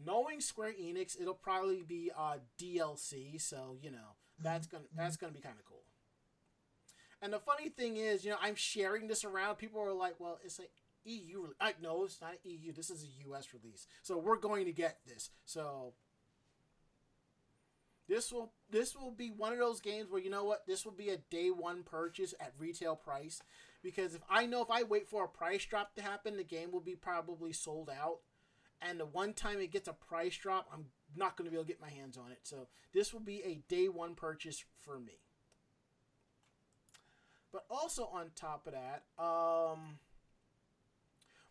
[0.04, 5.32] Knowing Square Enix, it'll probably be uh, DLC, so you know that's gonna that's gonna
[5.32, 5.82] be kind of cool.
[7.22, 9.56] And the funny thing is, you know, I'm sharing this around.
[9.56, 10.70] People are like, "Well, it's like
[11.04, 11.42] EU.
[11.42, 12.72] Re- I, no, it's not EU.
[12.72, 15.94] This is a US release, so we're going to get this." So
[18.08, 20.92] this will this will be one of those games where you know what this will
[20.92, 23.42] be a day one purchase at retail price
[23.82, 26.72] because if I know if I wait for a price drop to happen, the game
[26.72, 28.18] will be probably sold out.
[28.80, 31.64] And the one time it gets a price drop, I'm not going to be able
[31.64, 32.40] to get my hands on it.
[32.42, 35.20] So this will be a day one purchase for me.
[37.52, 39.98] But also on top of that, um,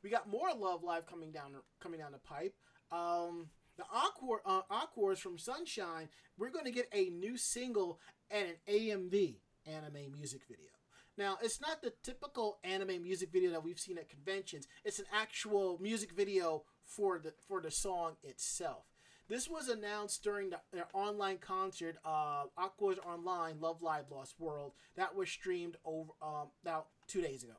[0.04, 2.56] we got more Love Live coming down coming down the pipe.
[2.92, 8.00] Um, the Aqours, uh, from Sunshine, we're going to get a new single
[8.32, 10.77] and an AMV anime music video.
[11.18, 14.68] Now, it's not the typical anime music video that we've seen at conventions.
[14.86, 18.86] It's an actual music video for the for the song itself.
[19.28, 24.72] This was announced during the, their online concert, uh, Aqours Online Love Live Lost World,
[24.96, 27.56] that was streamed over um, about two days ago.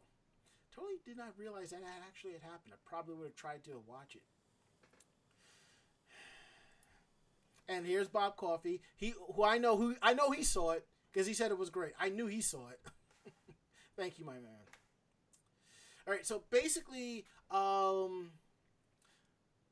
[0.75, 2.73] Totally did not realize that, that actually had happened.
[2.73, 4.23] I probably would have tried to watch it.
[7.71, 8.81] And here's Bob Coffee.
[8.97, 11.69] He, who I know, who I know he saw it because he said it was
[11.69, 11.93] great.
[12.01, 12.81] I knew he saw it.
[13.99, 14.45] Thank you, my man.
[16.07, 18.31] All right, so basically, um,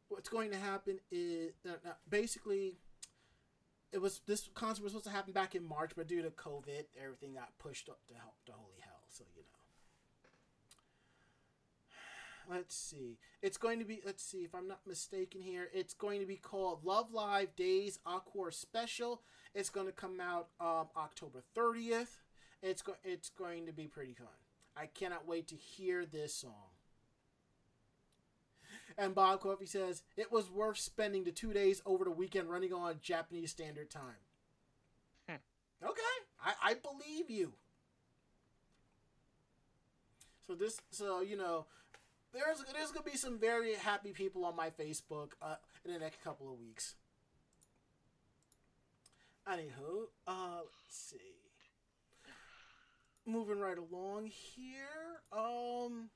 [0.09, 2.75] what's going to happen is uh, basically
[3.93, 6.87] it was this concert was supposed to happen back in March, but due to COVID,
[7.01, 9.05] everything got pushed up to help to holy hell.
[9.09, 9.43] So you
[12.49, 12.55] know.
[12.57, 13.19] Let's see.
[13.43, 14.01] It's going to be.
[14.05, 15.69] Let's see if I'm not mistaken here.
[15.73, 19.23] It's going to be called Love Live Days Aqours Special.
[19.55, 22.19] It's going to come out um, October 30th.
[22.63, 24.29] It's go- It's going to be pretty fun.
[24.77, 26.71] I cannot wait to hear this song.
[28.99, 32.73] And Bob Coffey says, it was worth spending the two days over the weekend running
[32.73, 34.25] on Japanese Standard Time.
[35.29, 35.37] Hmm.
[35.83, 36.01] Okay,
[36.43, 37.53] I, I believe you.
[40.47, 41.67] So this, so you know,
[42.33, 46.23] there's there's gonna be some very happy people on my Facebook uh, in the next
[46.23, 46.95] couple of weeks.
[49.49, 51.46] Anywho, uh, let's see.
[53.29, 56.11] Moving right along here, um,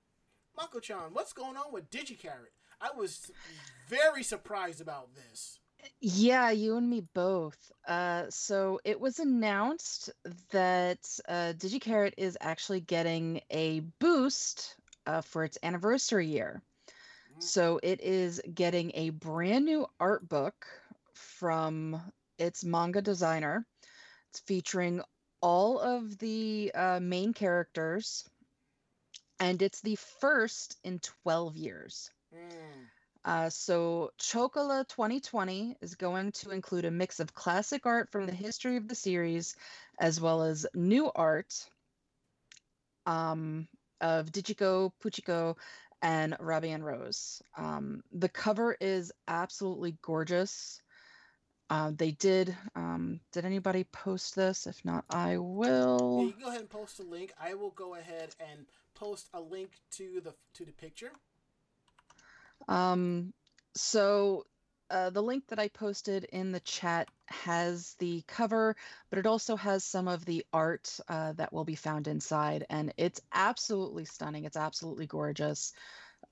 [0.57, 2.53] Mako-chan, what's going on with Di Gi Charat?
[2.81, 3.33] I was
[3.89, 5.59] very surprised about this.
[6.01, 7.73] Yeah, you and me both.
[7.89, 10.11] Uh, so it was announced
[10.53, 16.63] that uh, Di Gi Charat is actually getting a boost uh, for its anniversary year.
[16.87, 17.43] Mm.
[17.43, 20.65] So it is getting a brand new art book
[21.15, 22.01] from
[22.39, 23.67] its manga designer.
[24.31, 25.03] It's featuring
[25.41, 28.29] all of the uh, main characters,
[29.39, 32.11] and it's the first in 12 years.
[32.35, 32.87] Mm.
[33.23, 38.33] Uh, so, Chocola 2020 is going to include a mix of classic art from the
[38.33, 39.57] history of the series,
[39.99, 41.69] as well as new art
[43.05, 43.69] um,
[44.01, 45.57] of Dejiko, Puchiko,
[46.03, 47.43] and Rabi en Rose.
[47.57, 50.81] Um, the cover is absolutely gorgeous.
[51.71, 52.57] Uh, they did.
[52.75, 54.67] Um, did anybody post this?
[54.67, 56.27] If not, I Yeah, will.
[56.27, 57.33] you go ahead and post a link.
[57.41, 61.13] I will go ahead and post a link to the to the picture.
[62.69, 63.33] Um,
[63.77, 64.47] so
[64.91, 68.75] uh, the link that I posted in the chat has the cover,
[69.11, 72.93] but it also has some of the art uh, that will be found inside, and
[72.97, 74.45] it's absolutely stunning.
[74.45, 75.73] It's absolutely gorgeous.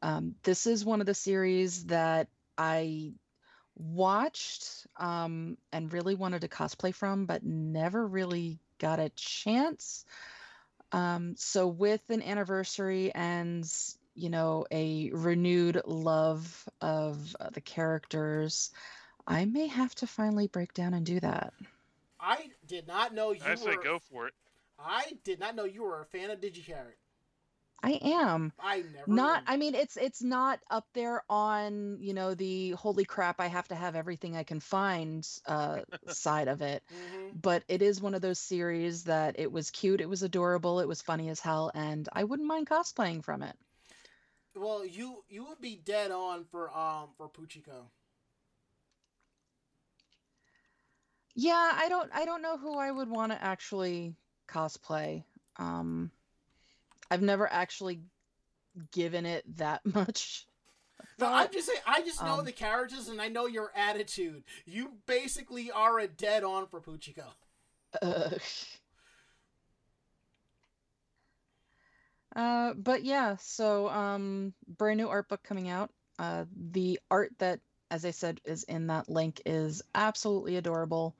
[0.02, 3.12] Um, this is one of the series that I
[3.78, 10.04] watched um, and really wanted to cosplay from, but never really got a chance.
[10.92, 13.70] Um, so with an anniversary and
[14.14, 18.70] you know a renewed love of uh, the characters,
[19.26, 21.52] I may have to finally break down and do that.
[22.20, 23.82] I did not know you I say were.
[23.82, 24.34] go for it.
[24.78, 26.96] I did not know you were a fan of Di Gi Charat.
[27.82, 29.18] I am I never.
[29.18, 29.42] not.
[29.42, 29.46] knew.
[29.46, 33.40] I mean, it's it's not up there on you know the holy crap.
[33.40, 36.82] I have to have everything I can find uh, side of it.
[36.90, 37.34] Mhm.
[37.34, 40.88] But it is one of those series that it was cute, it was adorable, it
[40.88, 43.56] was funny as hell, and I wouldn't mind cosplaying from it.
[44.54, 47.90] Well, you you would be dead on for um for Puchiko.
[51.34, 54.14] Yeah, I don't I don't know who I would want to actually
[54.48, 55.24] cosplay.
[55.56, 56.10] Um
[57.10, 58.00] I've never actually
[58.92, 60.46] given it that much.
[61.18, 61.26] No.
[61.26, 61.80] I'm just saying.
[61.86, 64.44] I just know Um, the characters and I know your attitude.
[64.66, 67.24] You basically are a dead on for Puchiko.
[68.02, 68.40] Ugh.
[72.36, 75.90] Uh, but yeah, so um, brand new art book coming out.
[76.18, 77.58] Uh, the art that,
[77.90, 81.16] as I said, is in that link is absolutely adorable,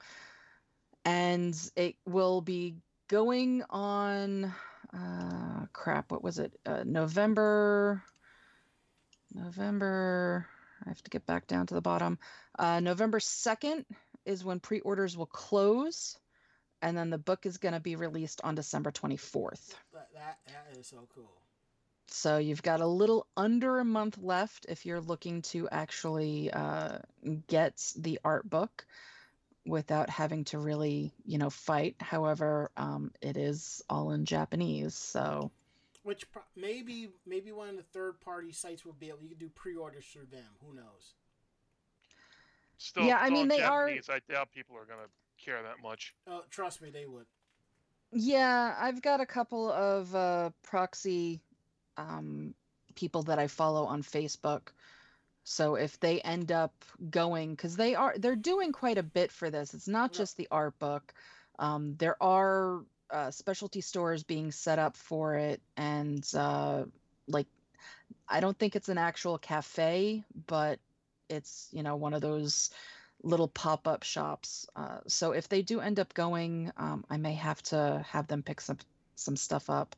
[1.04, 2.76] and it will be
[3.08, 4.54] going on.
[4.94, 6.58] Uh, crap, what was it?
[6.64, 8.02] Uh, November.
[9.34, 10.46] November.
[10.84, 12.18] I have to get back down to the bottom.
[12.58, 13.84] Uh, November second
[14.24, 16.16] is when pre-orders will close
[16.82, 19.74] and then the book is going to be released on December 24th.
[19.92, 21.32] That, that that is so cool.
[22.08, 26.98] So you've got a little under a month left if you're looking to actually uh,
[27.48, 28.86] get the art book
[29.68, 31.96] without having to really, you know, fight.
[32.00, 35.50] However, um, it is all in Japanese, so
[36.02, 39.22] Which pro- maybe maybe one of the third party sites will be able.
[39.22, 40.48] You can do pre-orders through them.
[40.66, 41.14] Who knows?
[42.78, 46.14] Still, Yeah, I mean, in they are- I doubt people are gonna care that much.
[46.26, 47.26] Oh, trust me, they would.
[48.12, 51.40] Yeah, I've got a couple of uh, proxy
[51.96, 52.54] um,
[52.94, 54.68] people that I follow on Facebook.
[55.48, 59.50] So if they end up going, because they are they're doing quite a bit for
[59.50, 59.72] this.
[59.72, 61.14] It's not just the art book.
[61.58, 66.84] Um, there are uh, specialty stores being set up for it, and uh,
[67.26, 67.46] like
[68.28, 70.80] I don't think it's an actual cafe, but
[71.30, 72.68] it's you know one of those
[73.22, 74.68] little pop-up shops.
[74.76, 78.42] Uh, so if they do end up going, um, I may have to have them
[78.42, 78.78] pick some
[79.16, 79.96] some stuff up.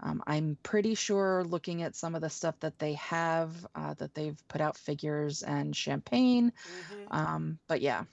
[0.00, 4.14] Um, I'm pretty sure looking at some of the stuff that they have, uh, that
[4.14, 6.52] they've put out figures and champagne.
[6.90, 8.04] hmm Um, but yeah,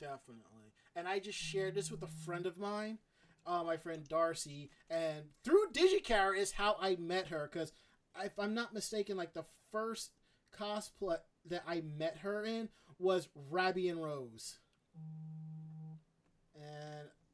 [0.00, 0.72] Definitely.
[0.96, 2.98] And I just shared this with a friend of mine,
[3.46, 7.48] uh, my friend Darcy, and through Di Gi Charat is how I met her.
[7.50, 7.72] Because
[8.20, 10.10] if I'm not mistaken, like the first
[10.58, 12.68] cosplay that I met her in
[12.98, 14.58] was Rabi en Rose.
[14.94, 15.31] And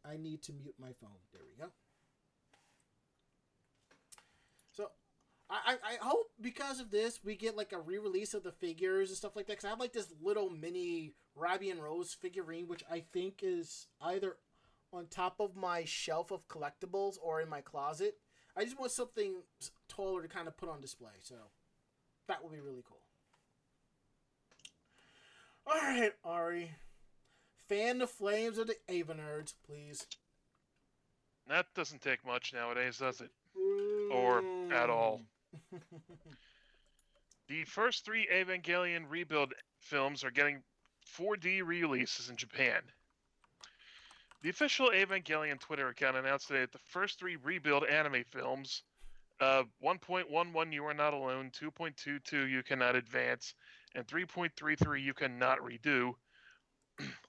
[0.08, 1.18] I need to mute my phone.
[1.32, 1.70] There we go.
[4.72, 4.90] So
[5.50, 9.16] I, I, hope because of this we get like a re-release of the figures and
[9.18, 9.54] stuff like that.
[9.54, 13.86] Because I have like this little mini Rabi en Rose figurine, which I think is
[14.00, 14.36] either
[14.92, 18.16] on top of my shelf of collectibles or in my closet.
[18.56, 19.42] I just want something
[19.88, 21.12] taller to kind of put on display.
[21.22, 21.34] So
[22.28, 23.00] that would be really cool.
[25.66, 26.70] All right, Ari.
[27.68, 30.06] Fan the flames of the Eva nerds, please.
[31.48, 33.30] That doesn't take much nowadays, does it?
[34.12, 34.42] Or
[34.72, 35.22] at all.
[37.48, 40.62] The first three Evangelion rebuild films are getting
[41.18, 42.82] 4D releases in Japan.
[44.42, 48.82] The official Evangelion Twitter account announced today that the first three rebuild anime films,
[49.40, 53.54] uh, 1.11 You Are Not Alone, 2.22 You Cannot Advance,
[53.94, 56.12] and 3.33 you cannot redo,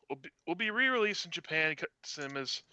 [0.10, 2.64] will be, will be re-released in Japan cinemas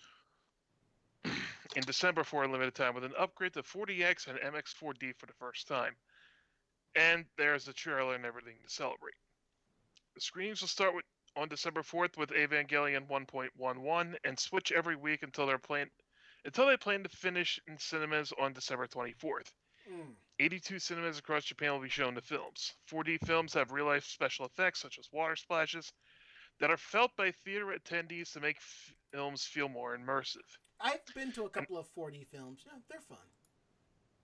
[1.25, 5.33] in December for a limited time with an upgrade to 4DX and MX4D for the
[5.39, 5.95] first time.
[6.95, 9.15] And there's the trailer and everything to celebrate.
[10.15, 11.05] The screenings will start with
[11.37, 15.91] on December 4th with Evangelion 1.11 and switch every week until they're planned
[16.47, 19.53] until they plan to finish in cinemas on December 24th.
[19.91, 20.15] Mm.
[20.39, 22.75] 82 cinemas across Japan will be shown the films.
[22.91, 25.93] 4D films have real life special effects such as water splashes
[26.61, 28.59] that are felt by theater attendees to make
[29.13, 30.37] films feel more immersive.
[30.81, 32.65] I've been to a couple of 4D films.
[32.67, 33.19] Yeah, they're fun.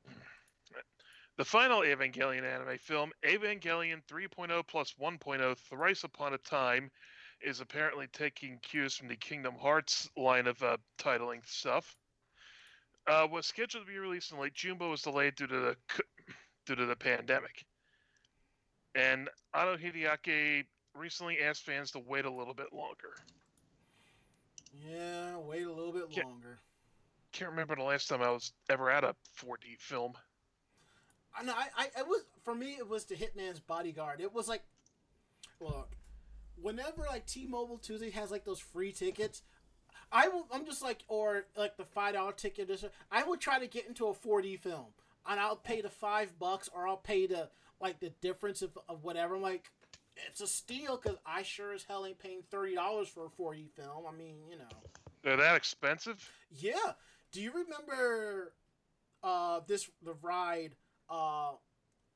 [1.39, 6.91] The final Evangelion anime film, Evangelion 3.0 plus 1.0 Thrice Upon a Time,
[7.41, 11.97] is apparently taking cues from the Kingdom Hearts line of uh, titling stuff.
[13.07, 15.77] Uh, was scheduled to be released in late June, but was delayed due to the
[16.67, 17.65] due to the pandemic.
[18.95, 20.65] And Anno Hideaki
[20.95, 23.15] recently asked fans to wait a little bit longer.
[24.89, 26.25] Yeah, wait a little bit Yeah.
[26.25, 26.59] longer.
[27.33, 30.13] Can't remember the last time I was ever at a 4D film.
[31.35, 31.55] I know.
[31.57, 32.73] I, I, it was for me.
[32.73, 34.21] It was the Hitman's Bodyguard.
[34.21, 34.63] It was like,
[35.61, 35.97] look,
[36.61, 39.43] whenever like T-Mobile Tuesday has like those free tickets,
[40.11, 40.47] I will.
[40.53, 42.71] I'm just like, or like the five dollar ticket.
[43.11, 44.89] I would try to get into a 4D film,
[45.27, 47.49] and I'll pay the five bucks, or I'll pay the
[47.81, 49.37] like the difference of, of whatever.
[49.37, 49.71] I'm like,
[50.17, 53.71] it's a steal because I sure as hell ain't paying thirty dollars for a 4D
[53.71, 54.05] film.
[54.09, 54.65] I mean, you know.
[55.23, 56.29] They're that expensive?
[56.51, 56.93] Yeah.
[57.33, 58.53] Do you remember
[59.23, 60.73] uh this the ride
[61.09, 61.53] uh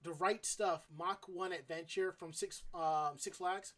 [0.02, 3.72] the right stuff Mach 1 adventure from Six um Six Flags?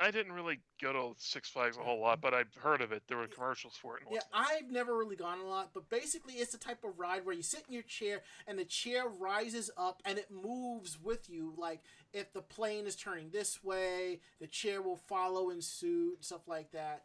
[0.00, 3.02] I didn't really go to Six Flags a whole lot, but I've heard of it.
[3.08, 4.04] There were commercials for it.
[4.04, 4.20] And Yeah.
[4.32, 7.42] I've never really gone a lot, but basically it's the type of ride where you
[7.42, 11.52] sit in your chair and the chair rises up and it moves with you.
[11.56, 11.80] Like
[12.12, 16.46] if the plane is turning this way, the chair will follow in suit and stuff
[16.46, 17.04] like that.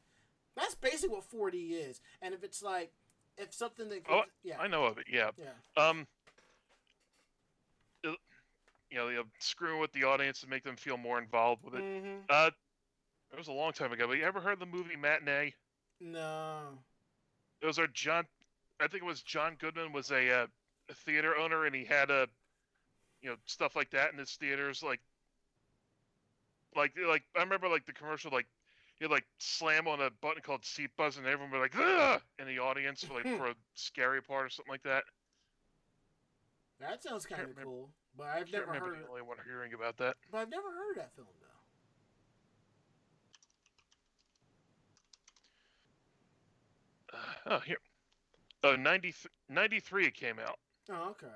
[0.56, 2.00] That's basically what 4D is.
[2.22, 2.92] And if it's like
[3.38, 4.60] if something that Oh, yeah.
[4.60, 5.06] I know of it.
[5.10, 5.32] Yeah.
[5.38, 5.54] yeah.
[5.84, 6.08] Um.
[8.04, 8.20] it-
[8.92, 11.82] you know, you screwing with the audience and make them feel more involved with it.
[11.84, 12.26] Mhm.
[12.30, 12.52] Uh,
[13.34, 14.08] it was a long time ago.
[14.08, 15.54] But you ever heard the movie Matinee?
[16.00, 16.60] No.
[17.62, 18.26] It was our John.
[18.80, 20.48] I think it was John Goodman was a, uh,
[20.90, 22.28] a theater owner, and he had a,
[23.22, 24.84] you know, stuff like that in his theaters.
[24.84, 25.00] Like,
[26.76, 28.48] like, like I remember like the commercial, like
[29.00, 32.22] he'd like slam on a button called seat buzz, and everyone would be like, Ugh!
[32.40, 35.04] in the audience for like for a scary part or something like that.
[36.80, 39.06] That sounds kind of cool, but I've never heard.
[39.10, 40.18] one hearing about that.
[40.32, 41.48] But I've never heard of that film though.
[47.13, 47.13] Uh,
[47.48, 47.78] oh, here.
[48.64, 49.14] Oh, 90,
[49.50, 50.58] 93 it came out.
[50.92, 51.28] Oh, okay.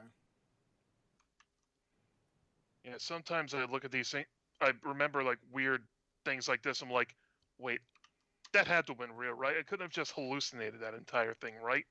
[2.84, 4.28] Yeah, sometimes I look at these things.
[4.62, 5.84] I remember like weird
[6.26, 6.82] things like this.
[6.82, 7.16] I'm like,
[7.60, 7.80] wait,
[8.54, 9.56] that had to have been real, right?
[9.60, 11.86] I couldn't have just hallucinated that entire thing, right?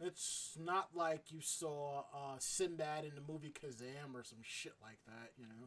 [0.00, 4.98] It's not like you saw uh, Sinbad in the movie Kazam or some shit like
[5.06, 5.66] that, you know.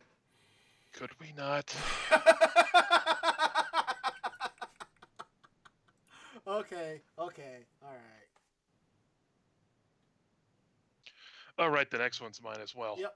[0.94, 1.74] Could we not?
[6.48, 8.28] okay, okay, all right.
[11.60, 12.96] All right, the next one's mine as well.
[13.00, 13.16] Yep.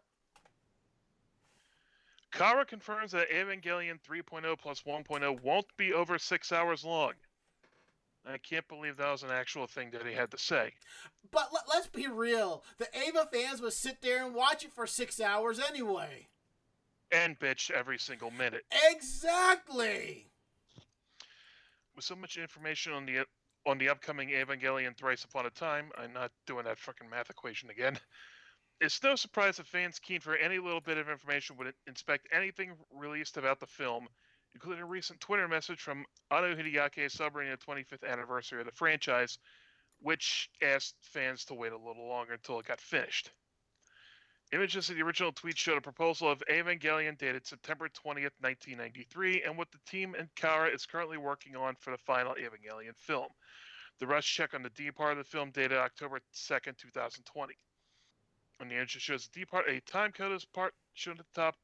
[2.33, 7.13] Khara confirms that Evangelion 3.0 plus 1.0 won't be over six hours long.
[8.25, 10.73] I can't believe that was an actual thing that he had to say.
[11.31, 12.63] But let, let's be real.
[12.77, 16.27] The Eva fans would sit there and watch it for six hours anyway.
[17.11, 18.63] And bitch every single minute.
[18.91, 20.30] Exactly.
[22.01, 23.27] With so much information on the
[23.67, 27.69] on the upcoming Evangelion Thrice Upon a Time, I'm not doing that fucking math equation
[27.69, 27.95] again.
[28.81, 32.73] It's no surprise that fans keen for any little bit of information would inspect anything
[32.91, 34.07] released about the film,
[34.55, 39.37] including a recent Twitter message from Anno Hideaki celebrating the 25th anniversary of the franchise,
[39.99, 43.29] which asked fans to wait a little longer until it got finished.
[44.53, 49.57] Images of the original tweet showed a proposal of Evangelion dated September 20th, 1993, and
[49.57, 53.29] what the team and Khara is currently working on for the final Evangelion film.
[53.99, 57.53] The rush check on the D part of the film dated October 2nd, 2020.
[58.59, 61.41] And the image shows the D part, a time code is part shown at the
[61.41, 61.55] top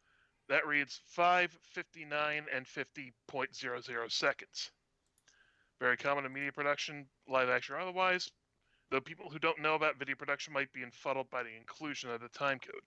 [0.47, 4.71] that reads 559 and 50.00 seconds.
[5.81, 8.31] Very common in media production, live action or otherwise,
[8.89, 12.21] though people who don't know about video production might be befuddled by the inclusion of
[12.21, 12.81] the time code.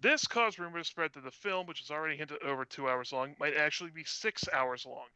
[0.00, 3.12] This caused rumors to spread that the film, which is already hinted over two hours
[3.12, 5.06] long, might actually be six hours long.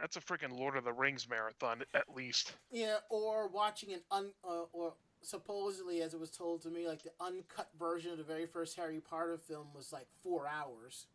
[0.00, 2.54] That's a freaking Lord of the Rings marathon, at least.
[2.70, 7.02] Yeah, or watching an un uh, or supposedly, as it was told to me, like
[7.02, 11.06] the uncut version of the very first Harry Potter film was like four hours.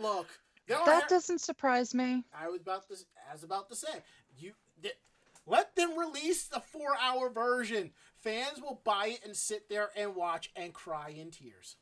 [0.00, 0.28] Look,
[0.66, 2.24] there are That doesn't surprise me.
[2.32, 2.96] I was about to
[3.28, 4.02] I was about to say
[4.38, 4.52] you
[4.82, 4.96] th-
[5.46, 7.92] let them release the four hour version.
[8.16, 11.76] Fans will buy it and sit there and watch and cry in tears.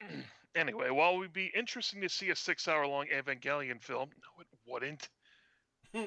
[0.56, 5.08] Anyway, while it would be interesting to see a six-hour-long Evangelion film, no, it wouldn't.
[5.92, 6.04] Hmm.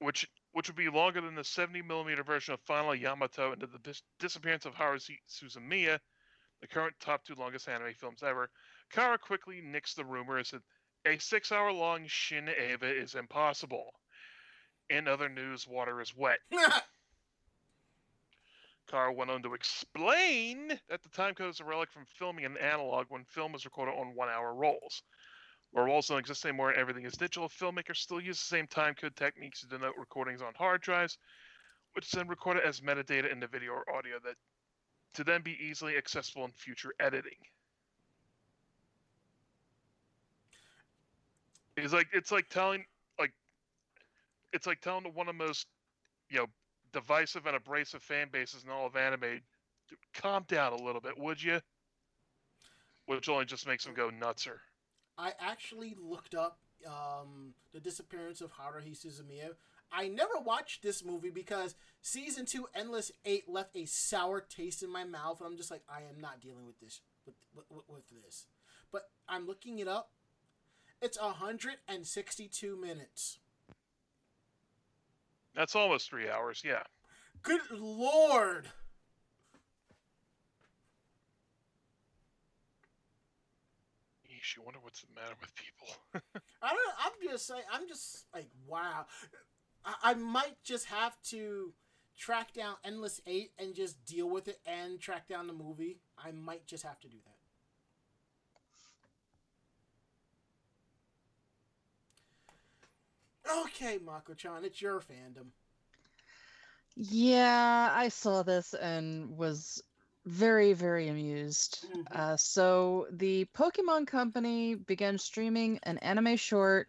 [0.00, 3.68] which which would be longer than the 70 millimeter version of Final Yamato and the
[3.82, 5.98] dis- disappearance of Haru Su- Suzumiya,
[6.60, 8.50] the current top two longest anime films ever.
[8.92, 10.62] Khara quickly nixed the rumors that
[11.06, 13.92] a six-hour-long Shin Eva is impossible.
[14.88, 16.38] In other news, water is wet.
[18.88, 22.56] Khara went on to explain that the time code is a relic from filming an
[22.56, 25.02] analog when film was recorded on one hour rolls.
[25.72, 28.94] Where rolls don't exist anymore and everything is digital, filmmakers still use the same time
[28.94, 31.18] code techniques to denote recordings on hard drives,
[31.94, 34.36] which is then recorded as metadata in the video or audio that
[35.14, 37.38] to then be easily accessible in future editing.
[41.76, 42.84] It's like it's like telling
[44.52, 45.66] it's like telling one of the most
[46.28, 46.46] you know
[46.92, 49.40] divisive and abrasive fan bases in all of anime,
[49.88, 51.60] "Dude, calm down a little bit, would you?
[53.06, 54.58] Which only just makes them go nutser.
[55.18, 59.54] I actually looked up um, the disappearance of Haruhi Suzumiya.
[59.92, 64.90] I never watched this movie because season two, Endless Eight, left a sour taste in
[64.90, 68.02] my mouth, and I'm just like, I am not dealing with this with with, with
[68.24, 68.46] this.
[68.92, 70.10] But I'm looking it up.
[71.00, 73.38] It's 162 minutes.
[75.56, 76.82] That's almost three hours, yeah.
[77.42, 78.68] Good lord!
[84.26, 85.88] Yeesh, you wonder what's the matter with people.
[86.62, 86.94] I don't.
[86.98, 87.62] I'm just saying.
[87.72, 89.06] I'm just like, wow.
[89.84, 91.72] I, I might just have to
[92.18, 96.00] track down Endless Eight and just deal with it and track down the movie.
[96.18, 97.35] I might just have to do that.
[103.48, 105.46] Okay, Mako-chan, it's your fandom.
[106.96, 109.82] Yeah, I saw this and was
[110.24, 111.86] very, very amused.
[111.92, 112.06] Mhm.
[112.10, 116.88] Uh, so the Pokemon Company began streaming an anime short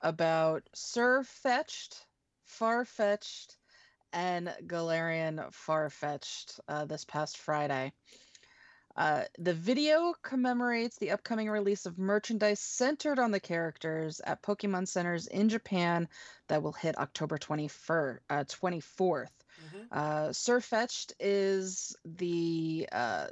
[0.00, 1.96] about Sirfetch'd,
[2.44, 3.56] Far Fetched,
[4.12, 7.92] and Galarian Farfetch'd uh, this past Friday.
[8.98, 14.88] Uh, the video commemorates the upcoming release of merchandise centered on the characters at Pokemon
[14.88, 16.08] centers in Japan
[16.48, 19.30] that will hit October 21st, uh, 24th.
[19.60, 19.86] Mhm.
[19.92, 23.28] Uh, Sirfetch'd is the uh,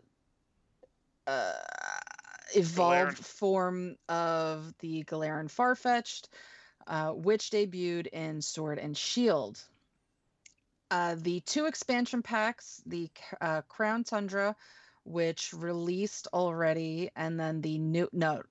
[1.27, 1.53] uh,
[2.55, 3.25] evolved Galarian.
[3.25, 6.29] form of the Galarian Farfetch'd,
[6.87, 9.61] uh, which debuted in Sword and Shield.
[10.93, 13.11] Uh, the two expansion packs, the
[13.41, 14.55] uh, Crown Tundra,
[15.07, 18.43] which released already, and then the new no,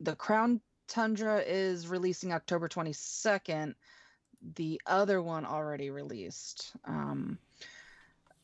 [0.00, 3.74] the Crown Tundra is releasing October 22nd.
[4.54, 6.72] The other one already released.
[6.84, 7.38] Um,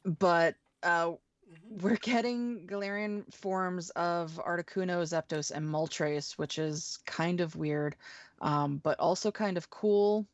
[0.05, 1.13] but uh,
[1.55, 1.83] Mhm.
[1.83, 7.97] we're getting Galarian forms of Articuno, Zapdos, and Moltres, which is kind of weird,
[8.41, 10.27] um, but also kind of cool.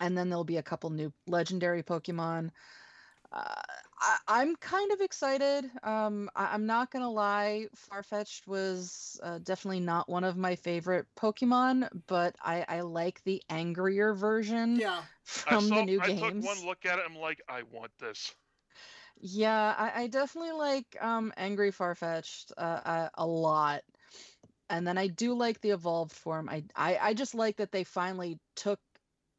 [0.00, 2.50] And then there'll be a couple new legendary Pokemon.
[3.32, 3.62] Uh,
[4.00, 5.70] I, I'm kind of excited.
[5.82, 11.06] Um, I, I'm not gonna lie, Farfetch'd was uh, definitely not one of my favorite
[11.16, 15.04] Pokemon, but I, I like the angrier version Yeah.
[15.24, 16.34] from saw, the new I games.
[16.34, 17.04] took one look at it.
[17.06, 18.34] I'm like, I want this.
[19.20, 23.82] Yeah, I, I definitely like um Angry Farfetch'd uh, uh, a lot.
[24.70, 26.48] And then I do like the evolved form.
[26.48, 28.80] I, I I just like that they finally took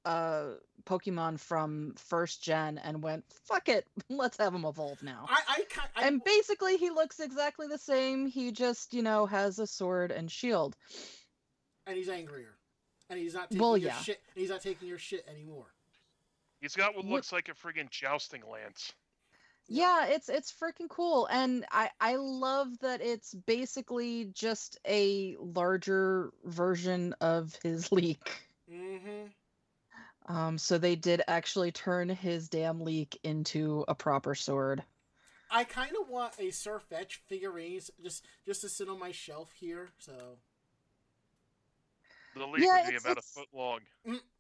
[0.06, 0.56] uh
[0.90, 5.28] Pokemon from first gen and went, fuck it, let's have him evolve now.
[5.30, 5.64] I I,
[5.96, 8.26] I and basically he looks exactly the same.
[8.28, 10.76] He just, you know, has a sword and shield.
[11.86, 12.56] and he's angrier,
[13.10, 13.98] and he's not taking Well, your yeah.
[14.00, 14.20] shit.
[14.36, 15.68] And he's not taking your shit anymore.
[16.60, 18.92] He's got what What- looks like a friggin' jousting lance.
[19.72, 26.32] Yeah, it's it's freaking cool, and I I love that it's basically just a larger
[26.44, 28.32] version of his leek.
[28.72, 29.28] Mm-hmm.
[30.30, 34.84] Um, so they did actually turn his damn leek into a proper sword.
[35.50, 39.90] I kind of want a Surfetch figurines just just to sit on my shelf here.
[39.98, 40.38] So
[42.36, 43.80] The leaf Yeah, would be it's- about a foot long.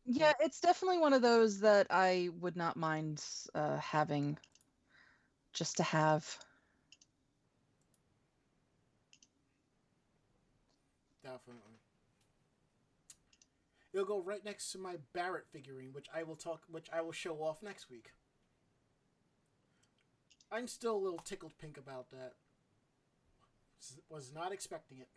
[0.05, 3.23] Yeah, it's definitely one of those that I would not mind
[3.55, 4.37] uh, having,
[5.53, 6.37] just to have.
[11.23, 11.68] definitely,
[13.93, 17.11] it'll go right next to my Barrett figurine, which I will talk, which I will
[17.11, 18.11] show off next week.
[20.51, 22.33] I'm still a little tickled pink about that.
[24.09, 25.07] Was not expecting it.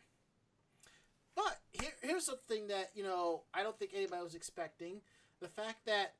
[1.34, 5.00] But here, here's something that you know I don't think anybody was expecting:
[5.40, 6.14] the fact that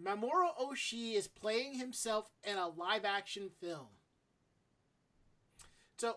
[0.00, 3.86] Mamoru Oshii is playing himself in a live-action film.
[5.96, 6.16] So,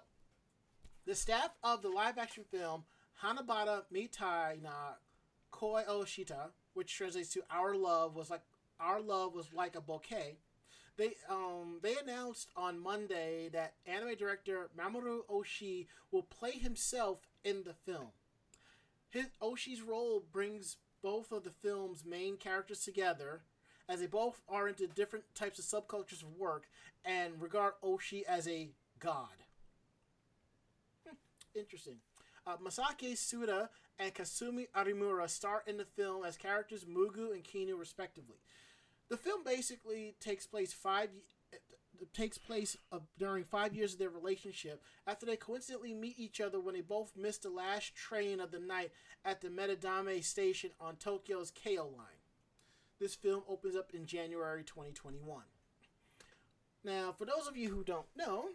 [1.06, 2.84] the staff of the live-action film
[3.24, 4.96] Hanataba Mitai na
[5.52, 8.42] Koi Oshita, which translates to "Our love was like
[8.80, 10.38] our love was like a bouquet."
[10.98, 17.64] They um they announced on Monday that anime director Mamoru Oshii will play himself in
[17.64, 18.10] the film.
[19.10, 23.44] His Oshii's role brings both of the film's main characters together,
[23.88, 26.68] as they both are into different types of subcultures of work
[27.06, 28.70] and regard Oshii as a
[29.00, 29.46] god.
[31.08, 31.16] Hmm,
[31.56, 31.98] interesting.
[32.46, 33.70] Uh, Masaki Suda
[34.00, 38.38] and Kasumi Arimura star in the film as characters Mugi and Kinu, respectively.
[39.10, 41.10] The film basically takes place five
[42.14, 46.58] takes place uh, during five years of their relationship after they coincidentally meet each other
[46.58, 48.92] when they both missed the last train of the night
[49.26, 52.24] at the Meidaimae station on Tokyo's Keio line.
[53.00, 55.44] This film opens up in January 2021.
[56.84, 58.46] Now, for those of you who don't know,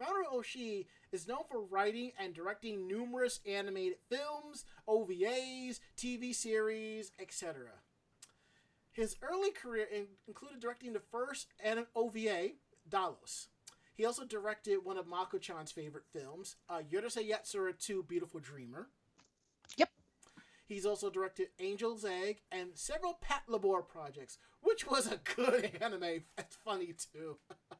[0.00, 7.68] Mamoru Oshii is known for writing and directing numerous animated films, OVAs, TV series, etc.
[8.92, 12.52] His early career in- included directing the first anim- OVA,
[12.88, 13.48] Dalos.
[13.94, 18.88] He also directed one of Mako-chan's favorite films, uh, Yatsura 2 Beautiful Dreamer.
[19.76, 19.90] Yep.
[20.66, 26.24] He's also directed Angel's Egg and several Pat Patlabor projects, which was a good anime.
[26.38, 27.36] It's funny too.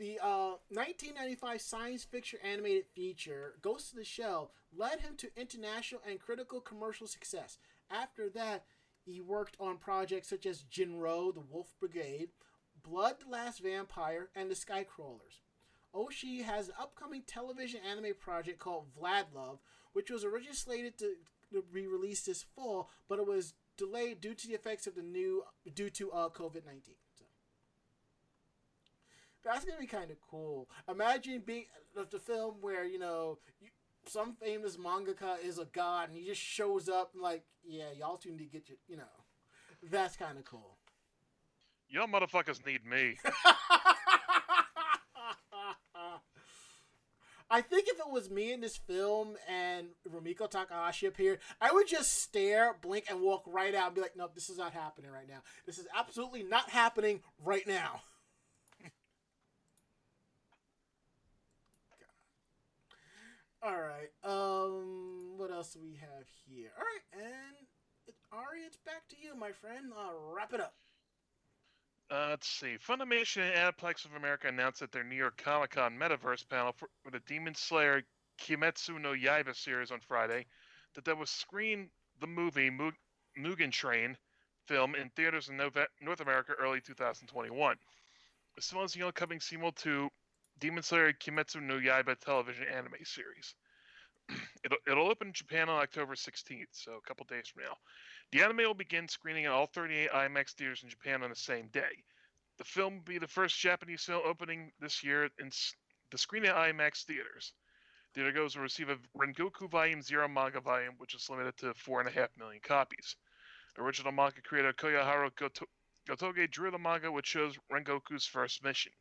[0.00, 6.00] the uh, 1995 science fiction animated feature, Ghost of the Shell, led him to international
[6.08, 7.58] and critical commercial success.
[7.90, 8.64] After that,
[9.04, 12.30] he worked on projects such as Jin-Roh, The Wolf Brigade,
[12.82, 15.42] Blood the Last Vampire, and The Skycrawlers.
[15.94, 19.58] Oshii has an upcoming television anime project called Vladlove,
[19.92, 21.14] which was originally slated to,
[21.74, 25.42] be released this fall, but it was delayed due to the effects of the new
[25.74, 26.94] due to uh, COVID nineteen.
[27.02, 27.09] So.
[29.44, 30.68] That's gonna be kind of cool.
[30.88, 33.68] Imagine being the film where you know you,
[34.06, 38.16] some famous mangaka is a god and he just shows up and like, yeah, y'all
[38.16, 39.02] two need to get your, you know,
[39.90, 40.76] that's kind of cool.
[41.88, 43.18] Y'all motherfuckers need me.
[47.52, 51.88] I think if it was me in this film and Rumiko Takahashi appeared, I would
[51.88, 55.10] just stare, blink, and walk right out and be like, nope, this is not happening
[55.10, 55.40] right now.
[55.66, 58.02] This is absolutely not happening right now.
[63.62, 64.10] All right.
[64.24, 66.70] Um, what else do we have here?
[66.78, 67.66] All right, and
[68.32, 69.92] Ari, it's back to you, my friend.
[69.92, 70.74] Uh, wrap it up.
[72.10, 72.76] Uh, let's see.
[72.78, 76.88] Funimation and Aniplex of America announced at their New York Comic Con Metaverse panel for,
[77.04, 78.02] for the Demon Slayer
[78.40, 80.46] Kimetsu no Yaiba series on Friday
[80.94, 81.90] that they will screen
[82.20, 82.94] the movie Mug-
[83.38, 84.16] Mugen Train
[84.66, 87.76] film in theaters in Nova- North America early 2021.
[88.58, 90.08] As film as the upcoming sequel to
[90.60, 93.54] Demon Slayer Kimetsu no Yaiba television anime series.
[94.64, 97.76] it'll, it'll open in Japan on October 16th, so a couple days from now.
[98.32, 101.68] The anime will begin screening in all 38 IMAX theaters in Japan on the same
[101.72, 102.04] day.
[102.58, 105.50] The film will be the first Japanese film opening this year in
[106.10, 107.54] the screen at IMAX theaters.
[108.14, 112.00] Theater goes will receive a Rengoku Volume Zero manga volume, which is limited to four
[112.00, 113.16] and a half million copies.
[113.78, 115.66] Original manga creator Koyaharu Goto-
[116.06, 118.92] Gotoge drew the manga, which shows Rengoku's first mission.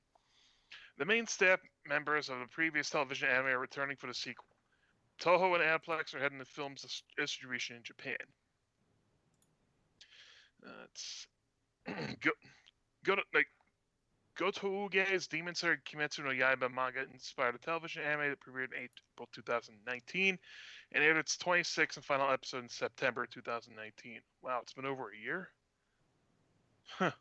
[0.99, 4.45] The main staff members of the previous television anime are returning for the sequel.
[5.21, 8.17] Toho and Aniplex are heading the film's distribution in Japan.
[10.65, 11.27] Uh, it's
[12.21, 12.31] go
[13.05, 13.47] go to like
[14.37, 19.29] Gotouge's Demon Slayer Kimetsu no Yaiba manga inspired a television anime that premiered in April
[19.33, 20.37] 2019
[20.91, 24.19] and aired its 26th and final episode in September 2019.
[24.41, 25.49] Wow, it's been over a year.
[26.97, 27.11] Huh.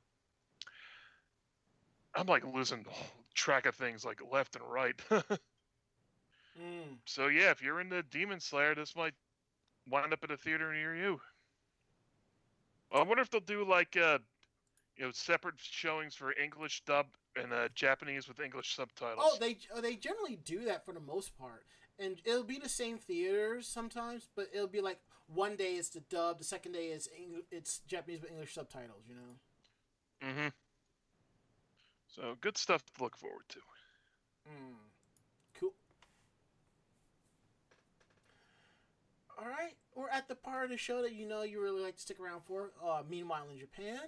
[2.15, 2.85] I'm like losing
[3.39, 5.01] track of things like left and right.
[6.61, 6.97] Mm.
[7.05, 9.15] so yeah, if you're into Demon Slayer, this might
[9.89, 11.21] wind up at a theater near you.
[12.93, 14.19] I wonder if they'll do like uh,
[14.97, 19.23] you know, separate showings for English dub and uh, Japanese with English subtitles.
[19.23, 21.65] Oh, they oh, they generally do that for the most part,
[21.97, 24.99] and it'll be the same theaters sometimes, but it'll be like
[25.33, 29.05] one day it's the dub, the second day is Eng- it's Japanese with English subtitles.
[29.09, 30.29] You know.
[30.29, 30.49] Mm-hmm.
[32.19, 33.59] So good stuff to look forward to.
[34.51, 34.75] Mm.
[35.61, 35.73] Cool.
[39.39, 41.95] All right, we're at the part of the show that you know you really like
[41.95, 42.73] to stick around for.
[42.85, 44.01] Uh, meanwhile, in Japan,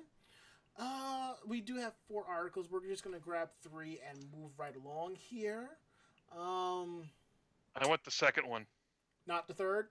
[0.78, 2.70] Uh, we do have four articles.
[2.70, 5.68] We're just gonna grab three and move right along here.
[6.32, 7.10] Um,
[7.76, 8.66] I want the second one.
[9.26, 9.88] not the third.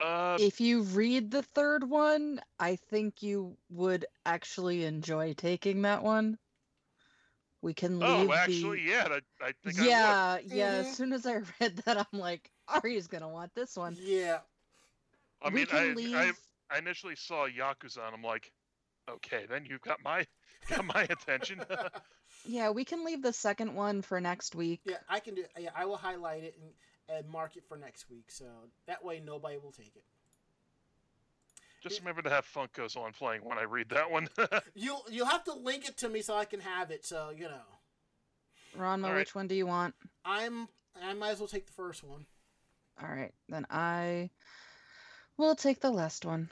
[0.00, 6.02] Uh, If you read the third one, I think you would actually enjoy taking that
[6.02, 6.38] one.
[7.62, 8.90] We can leave oh, actually, the...
[8.90, 10.74] yeah, I, I think I yeah, yeah.
[10.74, 10.80] Mhm.
[10.80, 13.96] As soon as I read that, I'm like, Ari's gonna want this one.
[13.98, 14.38] Yeah.
[15.42, 16.14] I we mean, I, leave.
[16.14, 16.32] I
[16.70, 18.52] I initially saw Yakuza and I'm like,
[19.08, 20.26] okay, then you've got my
[20.68, 21.62] got my attention.
[22.44, 24.80] Yeah, we can leave the second one for next week.
[24.84, 25.44] yeah, I can do.
[25.58, 26.70] Yeah, I will highlight it and,
[27.08, 28.44] and mark it for next week, so
[28.86, 30.04] that way nobody will take it.
[31.82, 34.28] Just remember to have Funkos on playing when I read that one.
[34.74, 37.04] You'll you'll have to link it to me so I can have it.
[37.04, 37.60] So you know,
[38.76, 39.18] Ranma, All right.
[39.18, 39.94] which one do you want?
[40.24, 40.68] I'm
[41.00, 42.26] I might as well take the first one.
[43.00, 44.30] All right, then I
[45.36, 46.48] will take the last one.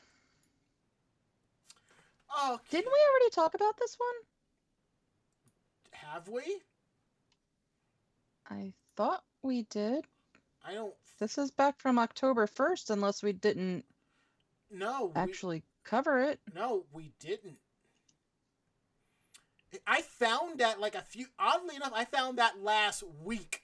[2.37, 4.11] Oh, Didn't we already talk about this one?
[5.93, 6.43] have we?
[8.51, 10.05] I thought we did.
[10.65, 10.95] I don't.
[11.19, 13.85] This is back from October 1st, unless we didn't
[14.71, 16.41] No, we- actually cover it.
[16.55, 17.59] No, we didn't.
[19.87, 23.63] I found that like a few oddly enough, I found that last week.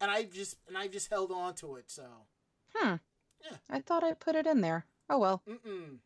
[0.00, 2.04] And I just and I just held on to it, so
[2.74, 2.96] Hmm.
[3.44, 3.56] Yeah.
[3.70, 4.86] I thought I put it in there.
[5.08, 5.42] Oh well.
[5.48, 5.98] mm-mm.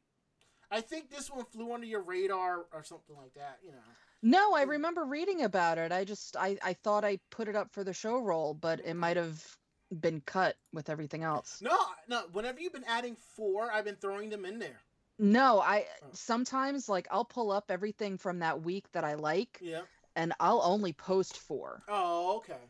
[0.71, 3.79] I think this one flew under your radar or something like that, you know.
[4.23, 4.71] No, I Mm.
[4.71, 5.93] remember reading about it.
[5.93, 8.95] I just I I thought I put it up for the show roll, but it
[8.95, 9.57] might have
[10.01, 11.61] been cut with everything else.
[11.61, 11.77] No,
[12.09, 14.81] no, whenever you've been adding four, I've been throwing them in there.
[15.19, 16.09] No, I Oh.
[16.13, 19.83] sometimes like I'll pull up everything from that week that I like Yeah.
[20.15, 21.83] and I'll only post four.
[21.89, 22.61] Oh, okay.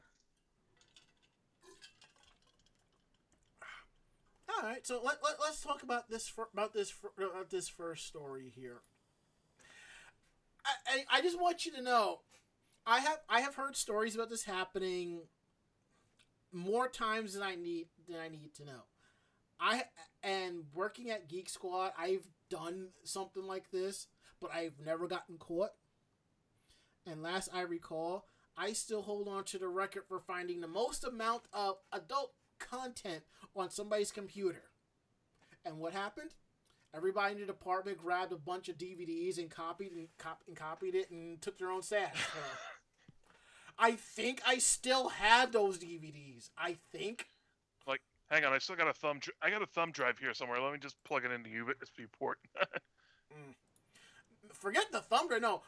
[4.49, 7.51] All right, so let, let, us talk about this fir- about this fir- uh, about
[7.51, 8.83] this first story here.
[10.65, 10.71] I,
[11.11, 12.21] I I just want you to know,
[12.87, 15.23] I have I have heard stories about this happening
[16.53, 18.85] more times than I need than I need to know.
[19.61, 19.85] I
[20.23, 24.07] and working at Geek Squad, I've done something like this,
[24.41, 25.71] but I've never gotten caught.
[27.07, 28.27] And last I recall,
[28.57, 33.23] I still hold on to the record for finding the most amount of adult content
[33.55, 34.63] on somebody's computer.
[35.65, 36.31] And what happened?
[36.95, 40.95] Everybody in the department grabbed a bunch of DVDs and copied and, cop- and copied
[40.95, 42.15] it and took their own stash.
[43.79, 46.51] I think I still have those DVDs.
[46.57, 47.27] I think.
[47.87, 48.01] Like,
[48.31, 49.19] hang on, I still got a thumb.
[49.21, 50.61] Dr- I got a thumb drive here somewhere.
[50.61, 52.39] Let me just plug it into USB port.
[54.53, 55.43] Forget the thumb drive.
[55.43, 55.63] No,